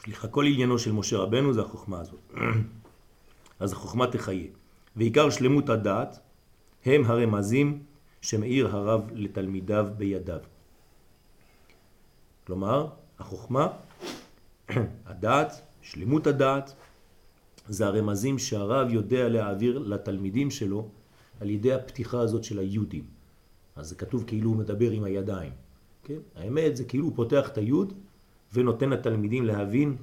סליחה, 0.00 0.28
כל 0.28 0.46
עניינו 0.46 0.78
של 0.78 0.92
משה 0.92 1.16
רבנו 1.16 1.52
זה 1.52 1.60
החוכמה 1.60 2.00
הזאת. 2.00 2.32
אז 3.60 3.72
החוכמה 3.72 4.06
תחיה. 4.06 4.46
ועיקר 4.96 5.30
שלמות 5.30 5.68
הדעת 5.68 6.18
הם 6.84 7.04
הרמזים 7.04 7.82
שמאיר 8.22 8.76
הרב 8.76 9.10
לתלמידיו 9.12 9.86
בידיו. 9.96 10.40
כלומר, 12.46 12.86
החוכמה, 13.18 13.68
הדעת, 15.06 15.60
שלמות 15.82 16.26
הדעת, 16.26 16.74
זה 17.68 17.86
הרמזים 17.86 18.38
שהרב 18.38 18.90
יודע 18.90 19.28
להעביר 19.28 19.78
לתלמידים 19.78 20.50
שלו 20.50 20.88
על 21.40 21.50
ידי 21.50 21.72
הפתיחה 21.72 22.20
הזאת 22.20 22.44
של 22.44 22.58
היהודים. 22.58 23.04
אז 23.76 23.88
זה 23.88 23.94
כתוב 23.94 24.24
כאילו 24.26 24.50
הוא 24.50 24.56
מדבר 24.56 24.90
עם 24.90 25.04
הידיים. 25.04 25.52
כן? 26.04 26.18
האמת 26.34 26.76
זה 26.76 26.84
כאילו 26.84 27.04
הוא 27.04 27.12
פותח 27.16 27.48
את 27.48 27.58
היוד 27.58 27.92
ונותן 28.54 28.90
לתלמידים 28.90 29.44
להבין, 29.44 29.96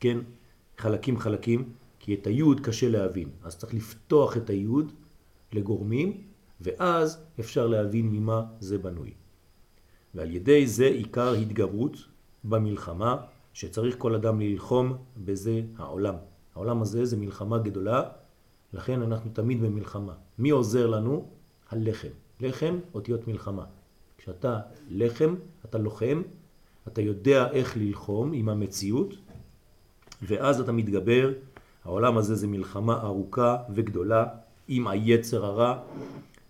כן, 0.00 0.18
חלקים 0.78 1.18
חלקים, 1.18 1.72
כי 1.98 2.14
את 2.14 2.26
היוד 2.26 2.60
קשה 2.60 2.88
להבין. 2.88 3.28
אז 3.42 3.56
צריך 3.56 3.74
לפתוח 3.74 4.36
את 4.36 4.50
היוד 4.50 4.92
לגורמים 5.52 6.22
ואז 6.60 7.24
אפשר 7.40 7.66
להבין 7.66 8.08
ממה 8.10 8.42
זה 8.60 8.78
בנוי. 8.78 9.12
ועל 10.14 10.30
ידי 10.30 10.66
זה 10.66 10.86
עיקר 10.86 11.32
התגברות 11.32 11.96
במלחמה, 12.44 13.16
שצריך 13.52 13.94
כל 13.98 14.14
אדם 14.14 14.40
ללחום 14.40 14.96
בזה 15.16 15.62
העולם. 15.76 16.14
העולם 16.54 16.82
הזה 16.82 17.04
זה 17.04 17.16
מלחמה 17.16 17.58
גדולה, 17.58 18.02
לכן 18.72 19.02
אנחנו 19.02 19.30
תמיד 19.32 19.62
במלחמה. 19.62 20.12
מי 20.38 20.50
עוזר 20.50 20.86
לנו? 20.86 21.28
הלחם. 21.70 22.08
לחם, 22.40 22.78
אותיות 22.94 23.28
מלחמה. 23.28 23.64
כשאתה 24.18 24.60
לחם, 24.90 25.34
אתה 25.64 25.78
לוחם, 25.78 26.22
אתה 26.88 27.00
יודע 27.00 27.50
איך 27.50 27.76
ללחום 27.76 28.32
עם 28.32 28.48
המציאות, 28.48 29.14
ואז 30.22 30.60
אתה 30.60 30.72
מתגבר. 30.72 31.32
העולם 31.84 32.18
הזה 32.18 32.34
זה 32.34 32.46
מלחמה 32.46 33.00
ארוכה 33.00 33.56
וגדולה 33.74 34.26
עם 34.68 34.88
היצר 34.88 35.44
הרע, 35.44 35.78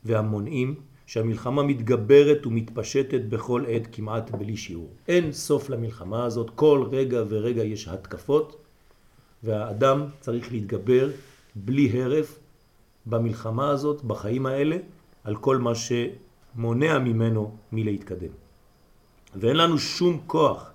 והמונעים 0.05 0.75
שהמלחמה 1.07 1.63
מתגברת 1.63 2.47
ומתפשטת 2.47 3.21
בכל 3.29 3.65
עת 3.69 3.83
כמעט 3.93 4.31
בלי 4.31 4.57
שיעור. 4.57 4.91
אין 5.09 5.33
סוף 5.33 5.71
למלחמה 5.71 6.25
הזאת, 6.25 6.51
כל 6.55 6.89
רגע 6.91 7.23
ורגע 7.29 7.65
יש 7.65 7.89
התקפות 7.89 8.57
והאדם 9.43 10.07
צריך 10.21 10.53
להתגבר 10.53 11.11
בלי 11.57 12.03
הרף 12.03 12.39
במלחמה 13.07 13.71
הזאת, 13.71 14.05
בחיים 14.05 14.47
האלה, 14.47 14.77
על 15.25 15.37
כל 15.37 15.59
מה 15.59 15.73
שמונע 15.75 16.99
ממנו 16.99 17.57
מלהתקדם. 17.73 18.33
ואין 19.37 19.57
לנו 19.57 19.79
שום 19.79 20.21
כוח 20.27 20.71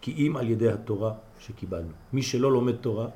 כי 0.00 0.26
אם 0.26 0.36
על 0.36 0.50
ידי 0.50 0.70
התורה 0.70 1.14
שקיבלנו. 1.38 1.92
מי 2.12 2.22
שלא 2.22 2.52
לומד 2.52 2.76
תורה, 2.76 3.08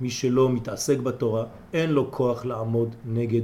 מי 0.00 0.10
שלא 0.10 0.48
מתעסק 0.48 0.98
בתורה, 0.98 1.46
אין 1.72 1.90
לו 1.90 2.10
כוח 2.12 2.44
לעמוד 2.44 2.94
נגד 3.04 3.42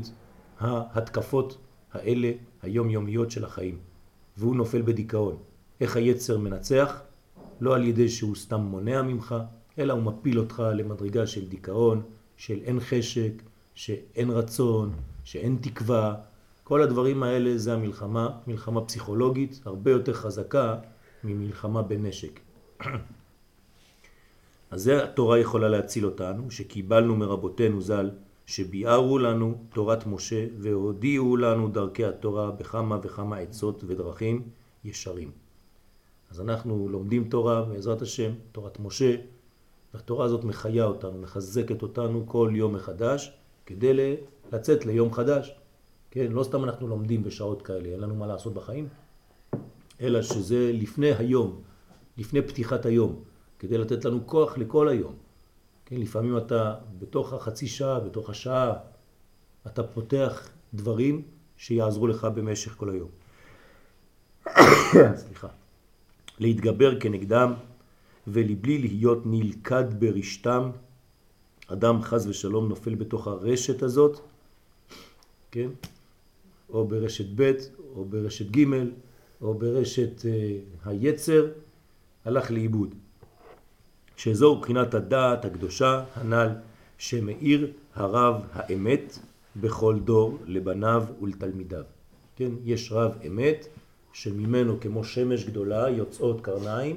ההתקפות 0.61 1.59
האלה 1.92 2.30
היומיומיות 2.62 3.30
של 3.30 3.44
החיים, 3.44 3.78
והוא 4.37 4.56
נופל 4.56 4.82
בדיכאון. 4.82 5.37
איך 5.80 5.97
היצר 5.97 6.38
מנצח? 6.38 7.02
לא 7.61 7.75
על 7.75 7.85
ידי 7.85 8.09
שהוא 8.09 8.37
סתם 8.37 8.61
מונע 8.61 9.02
ממך, 9.02 9.35
אלא 9.78 9.92
הוא 9.92 10.02
מפיל 10.02 10.38
אותך 10.38 10.62
למדרגה 10.75 11.26
של 11.26 11.49
דיכאון, 11.49 12.02
של 12.40 12.61
אין 12.64 12.80
חשק, 12.80 13.32
שאין 13.75 14.30
רצון, 14.30 14.92
שאין 15.25 15.59
תקווה. 15.61 16.14
כל 16.64 16.82
הדברים 16.82 17.23
האלה 17.23 17.59
זה 17.59 17.75
המלחמה, 17.75 18.28
מלחמה 18.47 18.80
פסיכולוגית, 18.80 19.61
הרבה 19.64 19.90
יותר 19.90 20.12
חזקה 20.12 20.76
ממלחמה 21.25 21.82
בנשק. 21.82 22.40
אז 24.70 24.82
זה 24.82 25.04
התורה 25.04 25.38
יכולה 25.38 25.68
להציל 25.68 26.06
אותנו, 26.06 26.50
שקיבלנו 26.50 27.16
מרבותינו 27.16 27.80
ז"ל, 27.80 28.11
שביארו 28.47 29.18
לנו 29.18 29.64
תורת 29.73 30.06
משה 30.06 30.47
והודיעו 30.59 31.37
לנו 31.37 31.68
דרכי 31.68 32.04
התורה 32.04 32.50
בכמה 32.50 32.99
וכמה 33.02 33.37
עצות 33.38 33.85
ודרכים 33.87 34.42
ישרים. 34.85 35.30
אז 36.30 36.40
אנחנו 36.40 36.88
לומדים 36.88 37.25
תורה 37.25 37.62
בעזרת 37.62 38.02
השם, 38.02 38.32
תורת 38.52 38.80
משה, 38.80 39.16
והתורה 39.94 40.25
הזאת 40.25 40.44
מחיה 40.44 40.85
אותנו, 40.85 41.18
מחזקת 41.18 41.82
אותנו 41.82 42.26
כל 42.26 42.52
יום 42.54 42.73
מחדש 42.73 43.32
כדי 43.66 44.16
לצאת 44.52 44.87
ליום 44.87 45.12
חדש. 45.12 45.54
כן, 46.11 46.32
לא 46.32 46.44
סתם 46.44 46.64
אנחנו 46.64 46.88
לומדים 46.88 47.23
בשעות 47.23 47.62
כאלה, 47.62 47.88
אין 47.88 48.00
לנו 48.00 48.14
מה 48.14 48.26
לעשות 48.26 48.54
בחיים, 48.54 48.88
אלא 50.00 50.23
שזה 50.23 50.70
לפני 50.75 51.12
היום, 51.14 51.62
לפני 52.18 52.42
פתיחת 52.42 52.87
היום, 52.87 53.23
כדי 53.59 53.78
לתת 53.78 54.04
לנו 54.04 54.26
כוח 54.26 54.59
לכל 54.59 54.88
היום. 54.88 55.14
כן, 55.87 55.97
לפעמים 55.97 56.37
אתה 56.37 56.75
בתוך 56.99 57.32
החצי 57.32 57.66
שעה, 57.66 58.00
בתוך 58.00 58.30
השעה, 58.30 58.73
אתה 59.66 59.82
פותח 59.82 60.49
דברים 60.75 61.23
שיעזרו 61.56 62.06
לך 62.06 62.25
במשך 62.25 62.73
כל 62.76 62.90
היום. 62.90 63.09
סליחה. 65.23 65.49
להתגבר 66.38 67.00
כנגדם 67.00 67.54
ולבלי 68.32 68.78
להיות 68.78 69.22
נלכד 69.26 70.00
ברשתם. 70.00 70.70
אדם 71.66 72.02
חז 72.02 72.26
ושלום 72.26 72.68
נופל 72.68 72.94
בתוך 72.94 73.26
הרשת 73.26 73.82
הזאת, 73.82 74.20
כן? 75.50 75.68
או 76.70 76.88
ברשת 76.88 77.26
ב' 77.34 77.52
או 77.96 78.04
ברשת 78.04 78.56
ג' 78.56 78.64
או 79.42 79.54
ברשת 79.54 80.26
אה, 80.26 80.58
היצר, 80.84 81.49
הלך 82.25 82.50
לאיבוד. 82.50 82.94
שזו 84.16 84.56
מבחינת 84.56 84.94
הדעת 84.94 85.44
הקדושה 85.44 86.04
הנ"ל 86.14 86.49
שמאיר 86.99 87.72
הרב 87.94 88.42
האמת 88.52 89.18
בכל 89.56 89.99
דור 90.04 90.38
לבניו 90.46 91.04
ולתלמידיו. 91.22 91.84
כן, 92.37 92.50
יש 92.64 92.92
רב 92.92 93.18
אמת 93.26 93.66
שממנו 94.12 94.80
כמו 94.80 95.04
שמש 95.04 95.44
גדולה 95.44 95.90
יוצאות 95.90 96.40
קרניים 96.40 96.96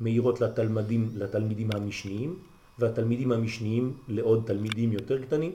מאירות 0.00 0.40
לתלמידים, 0.40 1.10
לתלמידים 1.14 1.70
המשניים 1.74 2.38
והתלמידים 2.78 3.32
המשניים 3.32 3.96
לעוד 4.08 4.42
תלמידים 4.46 4.92
יותר 4.92 5.22
קטנים 5.22 5.52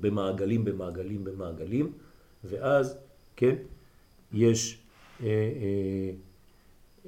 במעגלים, 0.00 0.64
במעגלים, 0.64 1.24
במעגלים 1.24 1.92
ואז, 2.44 2.96
כן, 3.36 3.54
יש 4.32 4.78
אה, 5.22 5.26
אה, 5.26 6.10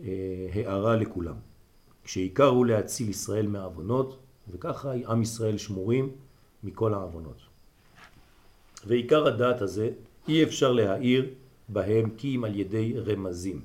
אה, 0.04 0.46
הערה 0.54 0.96
לכולם. 0.96 1.34
כשעיקר 2.04 2.46
הוא 2.46 2.66
להציל 2.66 3.08
ישראל 3.08 3.46
מהעוונות, 3.46 4.18
וככה 4.50 4.92
עם 4.92 5.22
ישראל 5.22 5.58
שמורים 5.58 6.10
מכל 6.64 6.94
העוונות. 6.94 7.36
ועיקר 8.86 9.26
הדעת 9.26 9.62
הזה 9.62 9.90
אי 10.28 10.42
אפשר 10.42 10.72
להעיר 10.72 11.34
בהם 11.68 12.10
כי 12.16 12.36
אם 12.36 12.44
על 12.44 12.54
ידי 12.60 12.94
רמזים. 13.06 13.60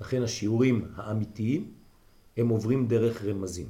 לכן 0.00 0.22
השיעורים 0.22 0.88
האמיתיים 0.96 1.72
הם 2.36 2.48
עוברים 2.48 2.88
דרך 2.88 3.24
רמזים. 3.24 3.66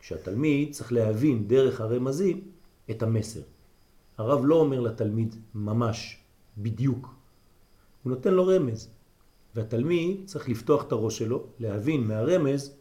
כשהתלמיד 0.00 0.72
צריך 0.72 0.92
להבין 0.92 1.48
דרך 1.48 1.80
הרמזים 1.80 2.40
את 2.90 3.02
המסר. 3.02 3.40
הרב 4.18 4.44
לא 4.44 4.54
אומר 4.54 4.80
לתלמיד 4.80 5.34
ממש, 5.54 6.18
בדיוק. 6.58 7.14
הוא 8.02 8.10
נותן 8.10 8.34
לו 8.34 8.46
רמז. 8.46 8.88
והתלמיד 9.54 10.20
צריך 10.26 10.48
לפתוח 10.48 10.82
את 10.82 10.92
הראש 10.92 11.18
שלו, 11.18 11.46
להבין 11.58 12.06
מהרמז 12.06 12.72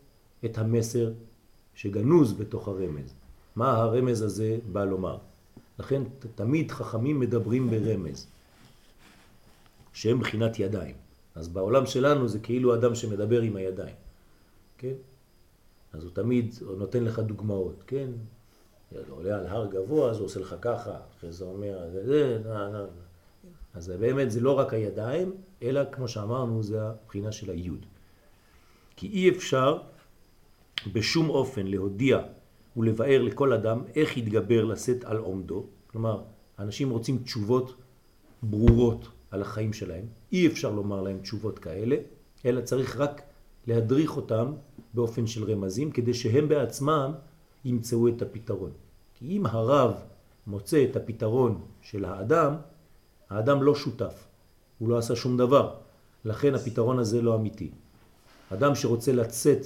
את 0.46 0.58
המסר 0.58 1.12
שגנוז 1.76 2.34
בתוך 2.34 2.68
הרמז. 2.68 3.14
מה 3.56 3.72
הרמז 3.72 4.22
הזה 4.22 4.58
בא 4.72 4.86
לומר? 4.86 5.18
לכן 5.80 6.04
תמיד 6.36 6.72
חכמים 6.72 7.20
מדברים 7.20 7.70
ברמז, 7.70 8.28
שהם 9.94 10.20
בחינת 10.20 10.60
ידיים. 10.60 10.96
אז 11.36 11.48
בעולם 11.48 11.86
שלנו 11.86 12.28
זה 12.28 12.40
כאילו 12.40 12.76
אדם 12.76 12.96
שמדבר 12.96 13.42
עם 13.42 13.56
הידיים, 13.56 13.96
כן? 14.78 14.94
אז 15.94 16.04
הוא 16.04 16.12
תמיד 16.14 16.56
נותן 16.78 17.04
לך 17.04 17.20
דוגמאות, 17.20 17.84
כן? 17.88 18.08
עולה 19.10 19.38
על 19.38 19.48
הר 19.48 19.66
גבוה, 19.66 20.10
אז 20.10 20.18
הוא 20.18 20.26
עושה 20.26 20.40
לך 20.40 20.56
ככה, 20.62 20.98
אחרי 21.18 21.32
זה 21.32 21.46
אומר, 21.46 21.90
זה, 21.92 22.06
זה, 22.06 22.44
זה, 22.44 22.50
זה. 22.72 22.86
אז 23.74 23.90
באמת 23.90 24.32
זה 24.32 24.40
לא 24.40 24.60
רק 24.60 24.74
הידיים, 24.74 25.32
אלא 25.64 25.82
כמו 25.92 26.08
שאמרנו, 26.08 26.64
זה 26.64 26.82
הבחינה 26.82 27.32
של 27.32 27.52
היוד. 27.52 27.86
כי 28.96 29.08
אי 29.08 29.30
אפשר 29.30 29.78
בשום 30.94 31.30
אופן 31.30 31.68
להודיע 31.68 32.20
ולבאר 32.78 33.22
לכל 33.22 33.54
אדם 33.54 33.84
איך 33.96 34.18
יתגבר 34.18 34.66
לשאת 34.66 35.04
על 35.04 35.18
עומדו. 35.18 35.66
כלומר, 35.88 36.22
אנשים 36.60 36.90
רוצים 36.90 37.18
תשובות 37.18 37.76
ברורות 38.44 39.08
על 39.32 39.42
החיים 39.42 39.74
שלהם. 39.74 40.06
אי 40.32 40.48
אפשר 40.48 40.72
לומר 40.72 41.02
להם 41.02 41.20
תשובות 41.20 41.60
כאלה, 41.60 41.96
אלא 42.46 42.62
צריך 42.62 42.98
רק 42.98 43.22
להדריך 43.68 44.18
אותם 44.18 44.54
באופן 44.94 45.28
של 45.28 45.52
רמזים, 45.52 45.92
כדי 45.92 46.14
שהם 46.14 46.50
בעצמם 46.50 47.12
ימצאו 47.66 48.08
את 48.08 48.22
הפתרון. 48.22 48.72
כי 49.14 49.38
אם 49.38 49.46
הרב 49.46 49.94
מוצא 50.48 50.86
את 50.92 50.96
הפתרון 50.96 51.62
של 51.82 52.06
האדם, 52.06 52.56
האדם 53.30 53.64
לא 53.64 53.76
שותף, 53.76 54.28
הוא 54.80 54.90
לא 54.90 54.98
עשה 54.98 55.16
שום 55.16 55.38
דבר. 55.38 55.76
לכן 56.26 56.56
הפתרון 56.56 57.00
הזה 57.00 57.22
לא 57.22 57.36
אמיתי. 57.36 57.72
אדם 58.50 58.76
שרוצה 58.76 59.12
לצאת 59.12 59.66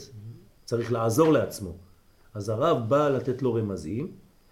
צריך 0.66 0.92
לעזור 0.92 1.34
לעצמו. 1.34 1.74
אז 2.34 2.50
הרב 2.50 2.90
בא 2.90 3.10
לתת 3.10 3.42
לו 3.42 3.54
רמזים, 3.54 4.12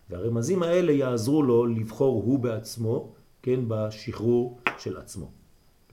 והרמזים 0.10 0.64
האלה 0.64 0.92
יעזרו 0.92 1.44
לו 1.44 1.66
לבחור 1.66 2.24
הוא 2.24 2.40
בעצמו, 2.40 3.14
כן, 3.42 3.60
בשחרור 3.68 4.60
של 4.78 4.98
עצמו. 4.98 5.32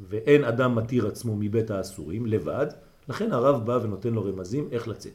ואין 0.09 0.45
אדם 0.45 0.75
מתיר 0.75 1.07
עצמו 1.07 1.37
מבית 1.37 1.71
האסורים 1.71 2.27
לבד, 2.27 2.67
לכן 3.09 3.33
הרב 3.33 3.67
בא 3.67 3.79
ונותן 3.83 4.15
לו 4.15 4.25
רמזים 4.25 4.69
איך 4.73 4.89
לצאת. 4.89 5.13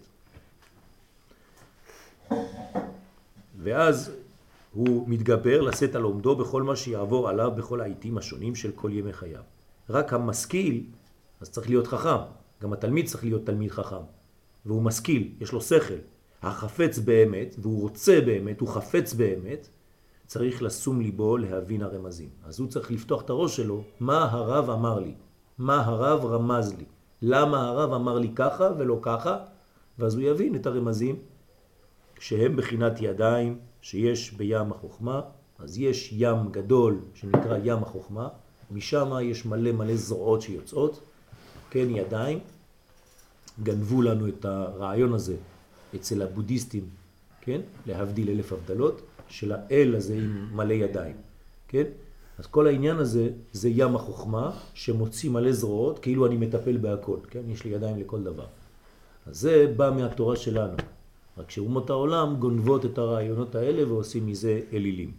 ואז 3.59 4.11
הוא 4.73 5.09
מתגבר 5.09 5.61
לשאת 5.61 5.95
על 5.95 6.03
עומדו 6.03 6.35
בכל 6.35 6.63
מה 6.63 6.75
שיעבור 6.75 7.29
עליו 7.29 7.51
בכל 7.55 7.81
העיתים 7.81 8.17
השונים 8.17 8.55
של 8.55 8.71
כל 8.75 8.93
ימי 8.93 9.13
חייו. 9.13 9.43
רק 9.89 10.13
המשכיל, 10.13 10.83
אז 11.41 11.49
צריך 11.49 11.69
להיות 11.69 11.87
חכם. 11.87 12.21
גם 12.61 12.73
התלמיד 12.73 13.07
צריך 13.07 13.23
להיות 13.23 13.45
תלמיד 13.45 13.71
חכם. 13.71 14.03
והוא 14.65 14.81
משכיל, 14.81 15.31
יש 15.39 15.51
לו 15.51 15.61
שכל, 15.61 15.93
החפץ 16.41 16.99
באמת, 16.99 17.55
והוא 17.59 17.81
רוצה 17.81 18.21
באמת, 18.25 18.59
הוא 18.59 18.69
חפץ 18.69 19.13
באמת, 19.13 19.67
צריך 20.29 20.63
לשום 20.63 21.01
ליבו 21.01 21.37
להבין 21.37 21.81
הרמזים. 21.81 22.29
אז 22.45 22.59
הוא 22.59 22.69
צריך 22.69 22.91
לפתוח 22.91 23.21
את 23.21 23.29
הראש 23.29 23.55
שלו, 23.55 23.83
מה 23.99 24.31
הרב 24.31 24.69
אמר 24.69 24.99
לי, 24.99 25.13
מה 25.57 25.85
הרב 25.85 26.25
רמז 26.25 26.73
לי, 26.77 26.85
למה 27.21 27.67
הרב 27.67 27.93
אמר 27.93 28.19
לי 28.19 28.31
ככה 28.35 28.69
ולא 28.77 28.99
ככה, 29.01 29.37
ואז 29.99 30.15
הוא 30.15 30.23
יבין 30.23 30.55
את 30.55 30.65
הרמזים. 30.65 31.15
שהם 32.19 32.55
בחינת 32.55 33.01
ידיים 33.01 33.59
שיש 33.81 34.33
בים 34.33 34.71
החוכמה, 34.71 35.21
אז 35.59 35.77
יש 35.77 36.09
ים 36.13 36.51
גדול 36.51 36.99
שנקרא 37.13 37.57
ים 37.63 37.83
החוכמה, 37.83 38.27
משם 38.71 39.11
יש 39.21 39.45
מלא 39.45 39.71
מלא 39.71 39.95
זרועות 39.95 40.41
שיוצאות, 40.41 40.99
כן, 41.69 41.87
ידיים, 41.89 42.39
גנבו 43.63 44.01
לנו 44.01 44.27
את 44.27 44.45
הרעיון 44.45 45.13
הזה 45.13 45.35
אצל 45.95 46.21
הבודהיסטים, 46.21 46.89
כן? 47.41 47.61
להבדיל 47.85 48.29
אלף 48.29 48.53
הבדלות, 48.53 49.01
של 49.29 49.51
האל 49.51 49.95
הזה 49.95 50.13
עם 50.13 50.49
מלא 50.55 50.73
ידיים, 50.73 51.15
כן? 51.67 51.83
אז 52.37 52.47
כל 52.47 52.67
העניין 52.67 52.97
הזה 52.97 53.29
זה 53.51 53.69
ים 53.69 53.95
החוכמה 53.95 54.51
שמוציא 54.73 55.29
מלא 55.29 55.51
זרועות 55.51 55.99
כאילו 55.99 56.25
אני 56.25 56.37
מטפל 56.37 56.77
בהכל, 56.77 57.17
כן? 57.29 57.41
יש 57.47 57.63
לי 57.63 57.71
ידיים 57.71 57.97
לכל 57.99 58.23
דבר. 58.23 58.45
אז 59.25 59.39
זה 59.39 59.73
בא 59.77 59.91
מהתורה 59.95 60.35
שלנו. 60.35 60.77
רק 61.37 61.51
שאומות 61.51 61.89
העולם 61.89 62.35
גונבות 62.35 62.85
את 62.85 62.97
הרעיונות 62.97 63.55
האלה 63.55 63.93
ועושים 63.93 64.27
מזה 64.27 64.61
אלילים. 64.73 65.11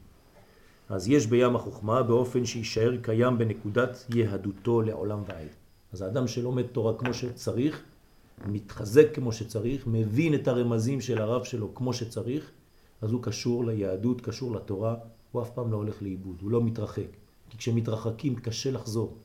אז 0.89 1.09
יש 1.09 1.27
בים 1.27 1.57
החוכמה 1.57 2.03
באופן 2.03 2.45
שישאר 2.45 2.97
קיים 3.03 3.39
בנקודת 3.39 4.05
יהדותו 4.15 4.83
לעולם 4.83 5.23
ועד. 5.27 5.49
אז 5.93 6.03
האדם 6.03 6.29
שלומד 6.29 6.63
תורה 6.63 6.95
כמו 6.99 7.15
שצריך, 7.15 7.83
מתחזק 8.47 9.15
כמו 9.15 9.33
שצריך, 9.33 9.87
מבין 9.87 10.35
את 10.35 10.49
הרמזים 10.49 11.01
של 11.01 11.21
הרב 11.21 11.45
שלו 11.45 11.75
כמו 11.75 11.93
שצריך, 11.93 12.51
אז 13.03 13.13
הוא 13.13 13.23
קשור 13.23 13.65
ליהדות, 13.65 14.21
קשור 14.21 14.53
לתורה, 14.53 14.97
הוא 15.33 15.43
אף 15.43 15.51
פעם 15.51 15.73
לא 15.73 15.77
הולך 15.77 16.03
לאיבוד, 16.03 16.37
הוא 16.41 16.51
לא 16.51 16.63
מתרחק. 16.63 17.17
כי 17.51 17.59
כשמתרחקים 17.59 18.37
קשה 18.37 18.71
לחזור. 18.71 19.17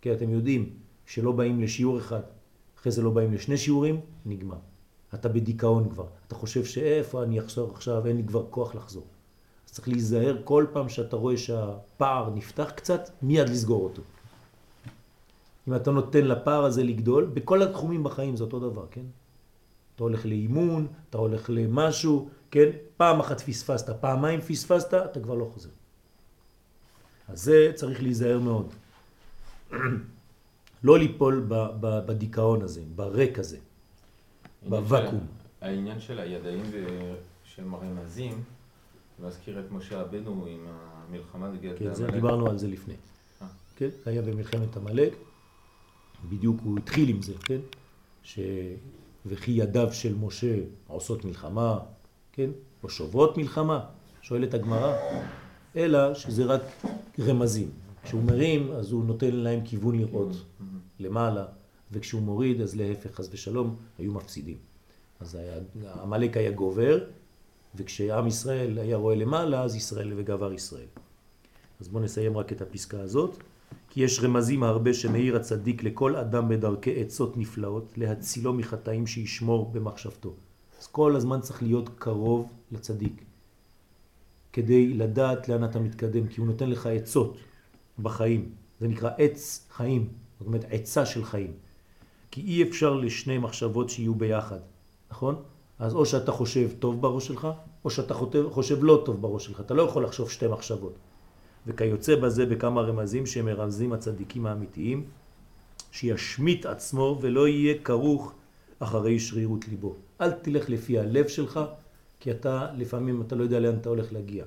כי 0.00 0.12
אתם 0.12 0.30
יודעים 0.30 0.70
שלא 1.06 1.32
באים 1.32 1.60
לשיעור 1.60 1.98
אחד, 1.98 2.20
אחרי 2.80 2.92
זה 2.92 3.02
לא 3.02 3.10
באים 3.10 3.32
לשני 3.32 3.56
שיעורים, 3.56 4.00
נגמר. 4.26 4.56
אתה 5.14 5.28
בדיכאון 5.28 5.88
כבר, 5.88 6.06
אתה 6.26 6.34
חושב 6.34 6.64
שאיפה 6.64 7.22
אני 7.22 7.40
אחזור 7.40 7.70
עכשיו, 7.70 8.06
אין 8.06 8.16
לי 8.16 8.24
כבר 8.24 8.46
כוח 8.50 8.74
לחזור. 8.74 9.06
אז 9.66 9.72
צריך 9.72 9.88
להיזהר 9.88 10.36
כל 10.44 10.66
פעם 10.72 10.88
שאתה 10.88 11.16
רואה 11.16 11.36
שהפער 11.36 12.30
נפתח 12.34 12.70
קצת, 12.76 13.10
מיד 13.22 13.48
לסגור 13.48 13.84
אותו. 13.84 14.02
אם 15.68 15.74
אתה 15.74 15.90
נותן 15.90 16.24
לפער 16.24 16.64
הזה 16.64 16.82
לגדול, 16.84 17.24
בכל 17.24 17.62
התחומים 17.62 18.04
בחיים 18.04 18.36
זה 18.36 18.44
אותו 18.44 18.60
דבר, 18.60 18.86
כן? 18.90 19.04
אתה 19.94 20.04
הולך 20.04 20.26
לאימון, 20.26 20.86
אתה 21.10 21.18
הולך 21.18 21.50
למשהו, 21.50 22.28
כן? 22.50 22.68
פעם 22.96 23.20
אחת 23.20 23.40
פספסת, 23.40 23.90
פעמיים 24.00 24.40
פספסת, 24.40 24.94
אתה 24.94 25.20
כבר 25.20 25.34
לא 25.34 25.50
חוזר. 25.54 25.68
אז 27.28 27.42
זה 27.42 27.72
צריך 27.74 28.02
להיזהר 28.02 28.38
מאוד. 28.38 28.74
לא 30.84 30.98
ליפול 30.98 31.46
בדיכאון 31.80 32.62
הזה, 32.62 32.82
בריק 32.96 33.38
הזה, 33.38 33.58
בוואקום. 34.68 35.26
העניין 35.60 36.00
של 36.00 36.18
הידעים 36.18 36.62
של 37.44 37.64
מרמזים, 37.64 38.42
להזכיר 39.22 39.60
את 39.60 39.70
משה 39.70 40.02
רבנו 40.02 40.46
עם 40.46 40.66
המלחמה 40.68 41.48
נגד 41.48 41.78
כן, 41.78 41.94
זה 41.94 42.06
דיברנו 42.06 42.50
על 42.50 42.58
זה 42.58 42.68
לפני. 42.68 42.94
אה. 43.42 43.46
כן, 43.76 43.88
היה 44.06 44.22
במלחמת 44.22 44.76
עמלק, 44.76 45.12
בדיוק 46.28 46.60
הוא 46.64 46.78
התחיל 46.78 47.08
עם 47.08 47.22
זה, 47.22 47.32
כן? 47.44 47.60
ש... 48.22 48.38
וכי 49.26 49.50
ידיו 49.50 49.92
של 49.92 50.14
משה 50.14 50.56
עושות 50.86 51.24
מלחמה, 51.24 51.78
כן? 52.32 52.50
או 52.82 52.90
שוברות 52.90 53.36
מלחמה, 53.36 53.80
שואלת 54.22 54.54
הגמרא, 54.54 54.96
אלא 55.76 56.14
שזה 56.14 56.44
רק 56.44 56.62
רמזים. 57.20 57.70
כשהוא 58.02 58.22
מרים, 58.22 58.72
אז 58.72 58.92
הוא 58.92 59.04
נותן 59.04 59.32
להם 59.32 59.60
כיוון 59.64 59.98
לראות 59.98 60.36
למעלה, 61.00 61.44
וכשהוא 61.92 62.22
מוריד, 62.22 62.60
אז 62.60 62.76
להפך, 62.76 63.14
חס 63.14 63.28
ושלום, 63.32 63.76
היו 63.98 64.12
מפסידים. 64.12 64.56
אז 65.20 65.38
המלאק 65.84 66.36
היה 66.36 66.50
גובר, 66.50 66.98
וכשעם 67.74 68.26
ישראל 68.26 68.78
היה 68.78 68.96
רואה 68.96 69.14
למעלה, 69.14 69.62
אז 69.62 69.76
ישראל 69.76 70.12
וגבר 70.16 70.52
ישראל. 70.52 70.86
אז 71.80 71.88
בואו 71.88 72.04
נסיים 72.04 72.36
רק 72.36 72.52
את 72.52 72.62
הפסקה 72.62 73.00
הזאת. 73.00 73.36
כי 73.90 74.04
יש 74.04 74.20
רמזים 74.20 74.62
הרבה 74.62 74.94
שמאיר 74.94 75.36
הצדיק 75.36 75.82
לכל 75.82 76.16
אדם 76.16 76.48
בדרכי 76.48 77.00
עצות 77.00 77.36
נפלאות, 77.36 77.92
להצילו 77.96 78.52
מחטאים 78.52 79.06
שישמור 79.06 79.70
במחשבתו. 79.72 80.34
אז 80.80 80.86
כל 80.86 81.16
הזמן 81.16 81.40
צריך 81.40 81.62
להיות 81.62 81.88
קרוב 81.98 82.52
לצדיק, 82.72 83.24
כדי 84.52 84.94
לדעת 84.94 85.48
לאן 85.48 85.64
אתה 85.64 85.78
מתקדם, 85.78 86.26
כי 86.28 86.40
הוא 86.40 86.46
נותן 86.46 86.70
לך 86.70 86.86
עצות 86.86 87.36
בחיים. 87.98 88.50
זה 88.80 88.88
נקרא 88.88 89.10
עץ 89.18 89.66
חיים, 89.70 90.08
זאת 90.38 90.46
אומרת 90.46 90.64
עצה 90.70 91.06
של 91.06 91.24
חיים. 91.24 91.52
כי 92.30 92.40
אי 92.40 92.62
אפשר 92.62 92.94
לשני 92.94 93.38
מחשבות 93.38 93.90
שיהיו 93.90 94.14
ביחד, 94.14 94.58
נכון? 95.10 95.42
אז 95.78 95.94
או 95.94 96.06
שאתה 96.06 96.32
חושב 96.32 96.70
טוב 96.78 97.00
בראש 97.00 97.26
שלך, 97.26 97.48
או 97.84 97.90
שאתה 97.90 98.14
חושב 98.50 98.84
לא 98.84 99.02
טוב 99.04 99.22
בראש 99.22 99.46
שלך. 99.46 99.60
אתה 99.60 99.74
לא 99.74 99.82
יכול 99.82 100.04
לחשוב 100.04 100.30
שתי 100.30 100.46
מחשבות. 100.46 100.92
וכיוצא 101.66 102.16
בזה 102.16 102.46
בכמה 102.46 102.80
רמזים 102.80 103.26
שמרמזים 103.26 103.92
הצדיקים 103.92 104.46
האמיתיים, 104.46 105.04
שישמיט 105.92 106.66
עצמו 106.66 107.18
ולא 107.20 107.48
יהיה 107.48 107.74
כרוך 107.84 108.32
אחרי 108.80 109.20
שרירות 109.20 109.68
ליבו. 109.68 109.94
אל 110.20 110.30
תלך 110.30 110.68
לפי 110.68 110.98
הלב 110.98 111.28
שלך, 111.28 111.60
כי 112.20 112.30
אתה 112.30 112.68
לפעמים 112.76 113.22
אתה 113.22 113.34
לא 113.34 113.42
יודע 113.42 113.60
לאן 113.60 113.74
אתה 113.74 113.88
הולך 113.88 114.12
להגיע. 114.12 114.44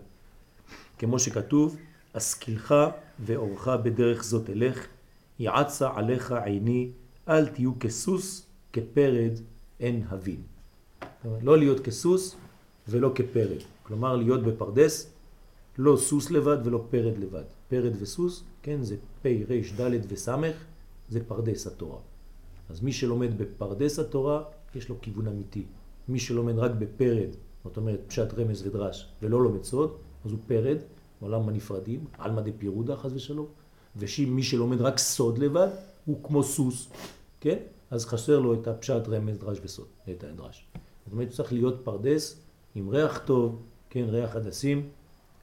כמו 0.97 1.19
שכתוב, 1.19 1.77
השכילך 2.13 2.75
ואורך 3.19 3.67
בדרך 3.67 4.23
זאת 4.23 4.49
אלך, 4.49 4.87
יעצה 5.39 5.89
עליך 5.95 6.31
עיני, 6.31 6.89
אל 7.27 7.47
תהיו 7.47 7.79
כסוס, 7.79 8.45
כפרד 8.73 9.39
אין 9.79 10.03
הבין. 10.09 10.41
לא 11.41 11.57
להיות 11.57 11.79
כסוס 11.79 12.35
ולא 12.87 13.11
כפרד. 13.15 13.61
כלומר, 13.83 14.15
להיות 14.15 14.43
בפרדס, 14.43 15.09
לא 15.77 15.97
סוס 15.97 16.31
לבד 16.31 16.57
ולא 16.63 16.85
פרד 16.89 17.17
לבד. 17.17 17.43
פרד 17.69 17.91
וסוס, 17.99 18.43
כן, 18.61 18.83
זה 18.83 18.95
פי 19.21 19.43
ריש 19.49 19.73
ד' 19.73 20.11
וסמך, 20.13 20.55
זה 21.09 21.19
פרדס 21.27 21.67
התורה. 21.67 21.97
אז 22.69 22.81
מי 22.81 22.91
שלומד 22.91 23.37
בפרדס 23.37 23.99
התורה, 23.99 24.43
יש 24.75 24.89
לו 24.89 24.95
כיוון 25.01 25.27
אמיתי. 25.27 25.65
מי 26.07 26.19
שלומד 26.19 26.57
רק 26.57 26.71
בפרד, 26.71 27.29
זאת 27.63 27.77
אומרת 27.77 27.99
פשט 28.07 28.33
רמז 28.33 28.67
ודרש, 28.67 29.09
ולא 29.21 29.43
לומד 29.43 29.63
סוד, 29.63 29.97
אז 30.25 30.31
הוא 30.31 30.39
פרד, 30.47 30.77
עולם 31.19 31.49
הנפרדים, 31.49 32.05
עלמא 32.17 32.41
דפירודא 32.41 32.95
חס 32.95 33.11
ושלום, 33.13 33.47
ומי 33.95 34.43
שלומד 34.43 34.81
רק 34.81 34.97
סוד 34.97 35.37
לבד, 35.37 35.67
הוא 36.05 36.23
כמו 36.23 36.43
סוס, 36.43 36.89
כן? 37.41 37.57
אז 37.91 38.05
חסר 38.05 38.39
לו 38.39 38.53
את 38.53 38.67
הפשט 38.67 39.07
רמז 39.07 39.37
דרש 39.37 39.57
וסוד, 39.63 39.87
את 40.11 40.23
הדרש. 40.23 40.67
זאת 41.05 41.13
אומרת, 41.13 41.29
צריך 41.29 41.53
להיות 41.53 41.81
פרדס 41.83 42.41
עם 42.75 42.89
ריח 42.89 43.21
טוב, 43.25 43.61
כן, 43.89 44.05
ריח 44.07 44.35
הדסים, 44.35 44.89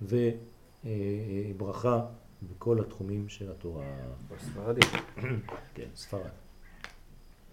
וברכה 0.03 2.07
בכל 2.43 2.81
התחומים 2.81 3.29
של 3.29 3.51
התורה. 3.51 3.85
בספרדי. 4.31 4.81
כן, 5.75 5.89
ספרד. 5.95 6.31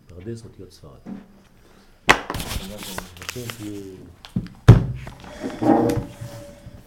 פרדס 0.07 0.43
אותיות 0.43 0.71
ספרד. 0.71 0.99
Thank 3.37 3.53
you. 3.61 4.07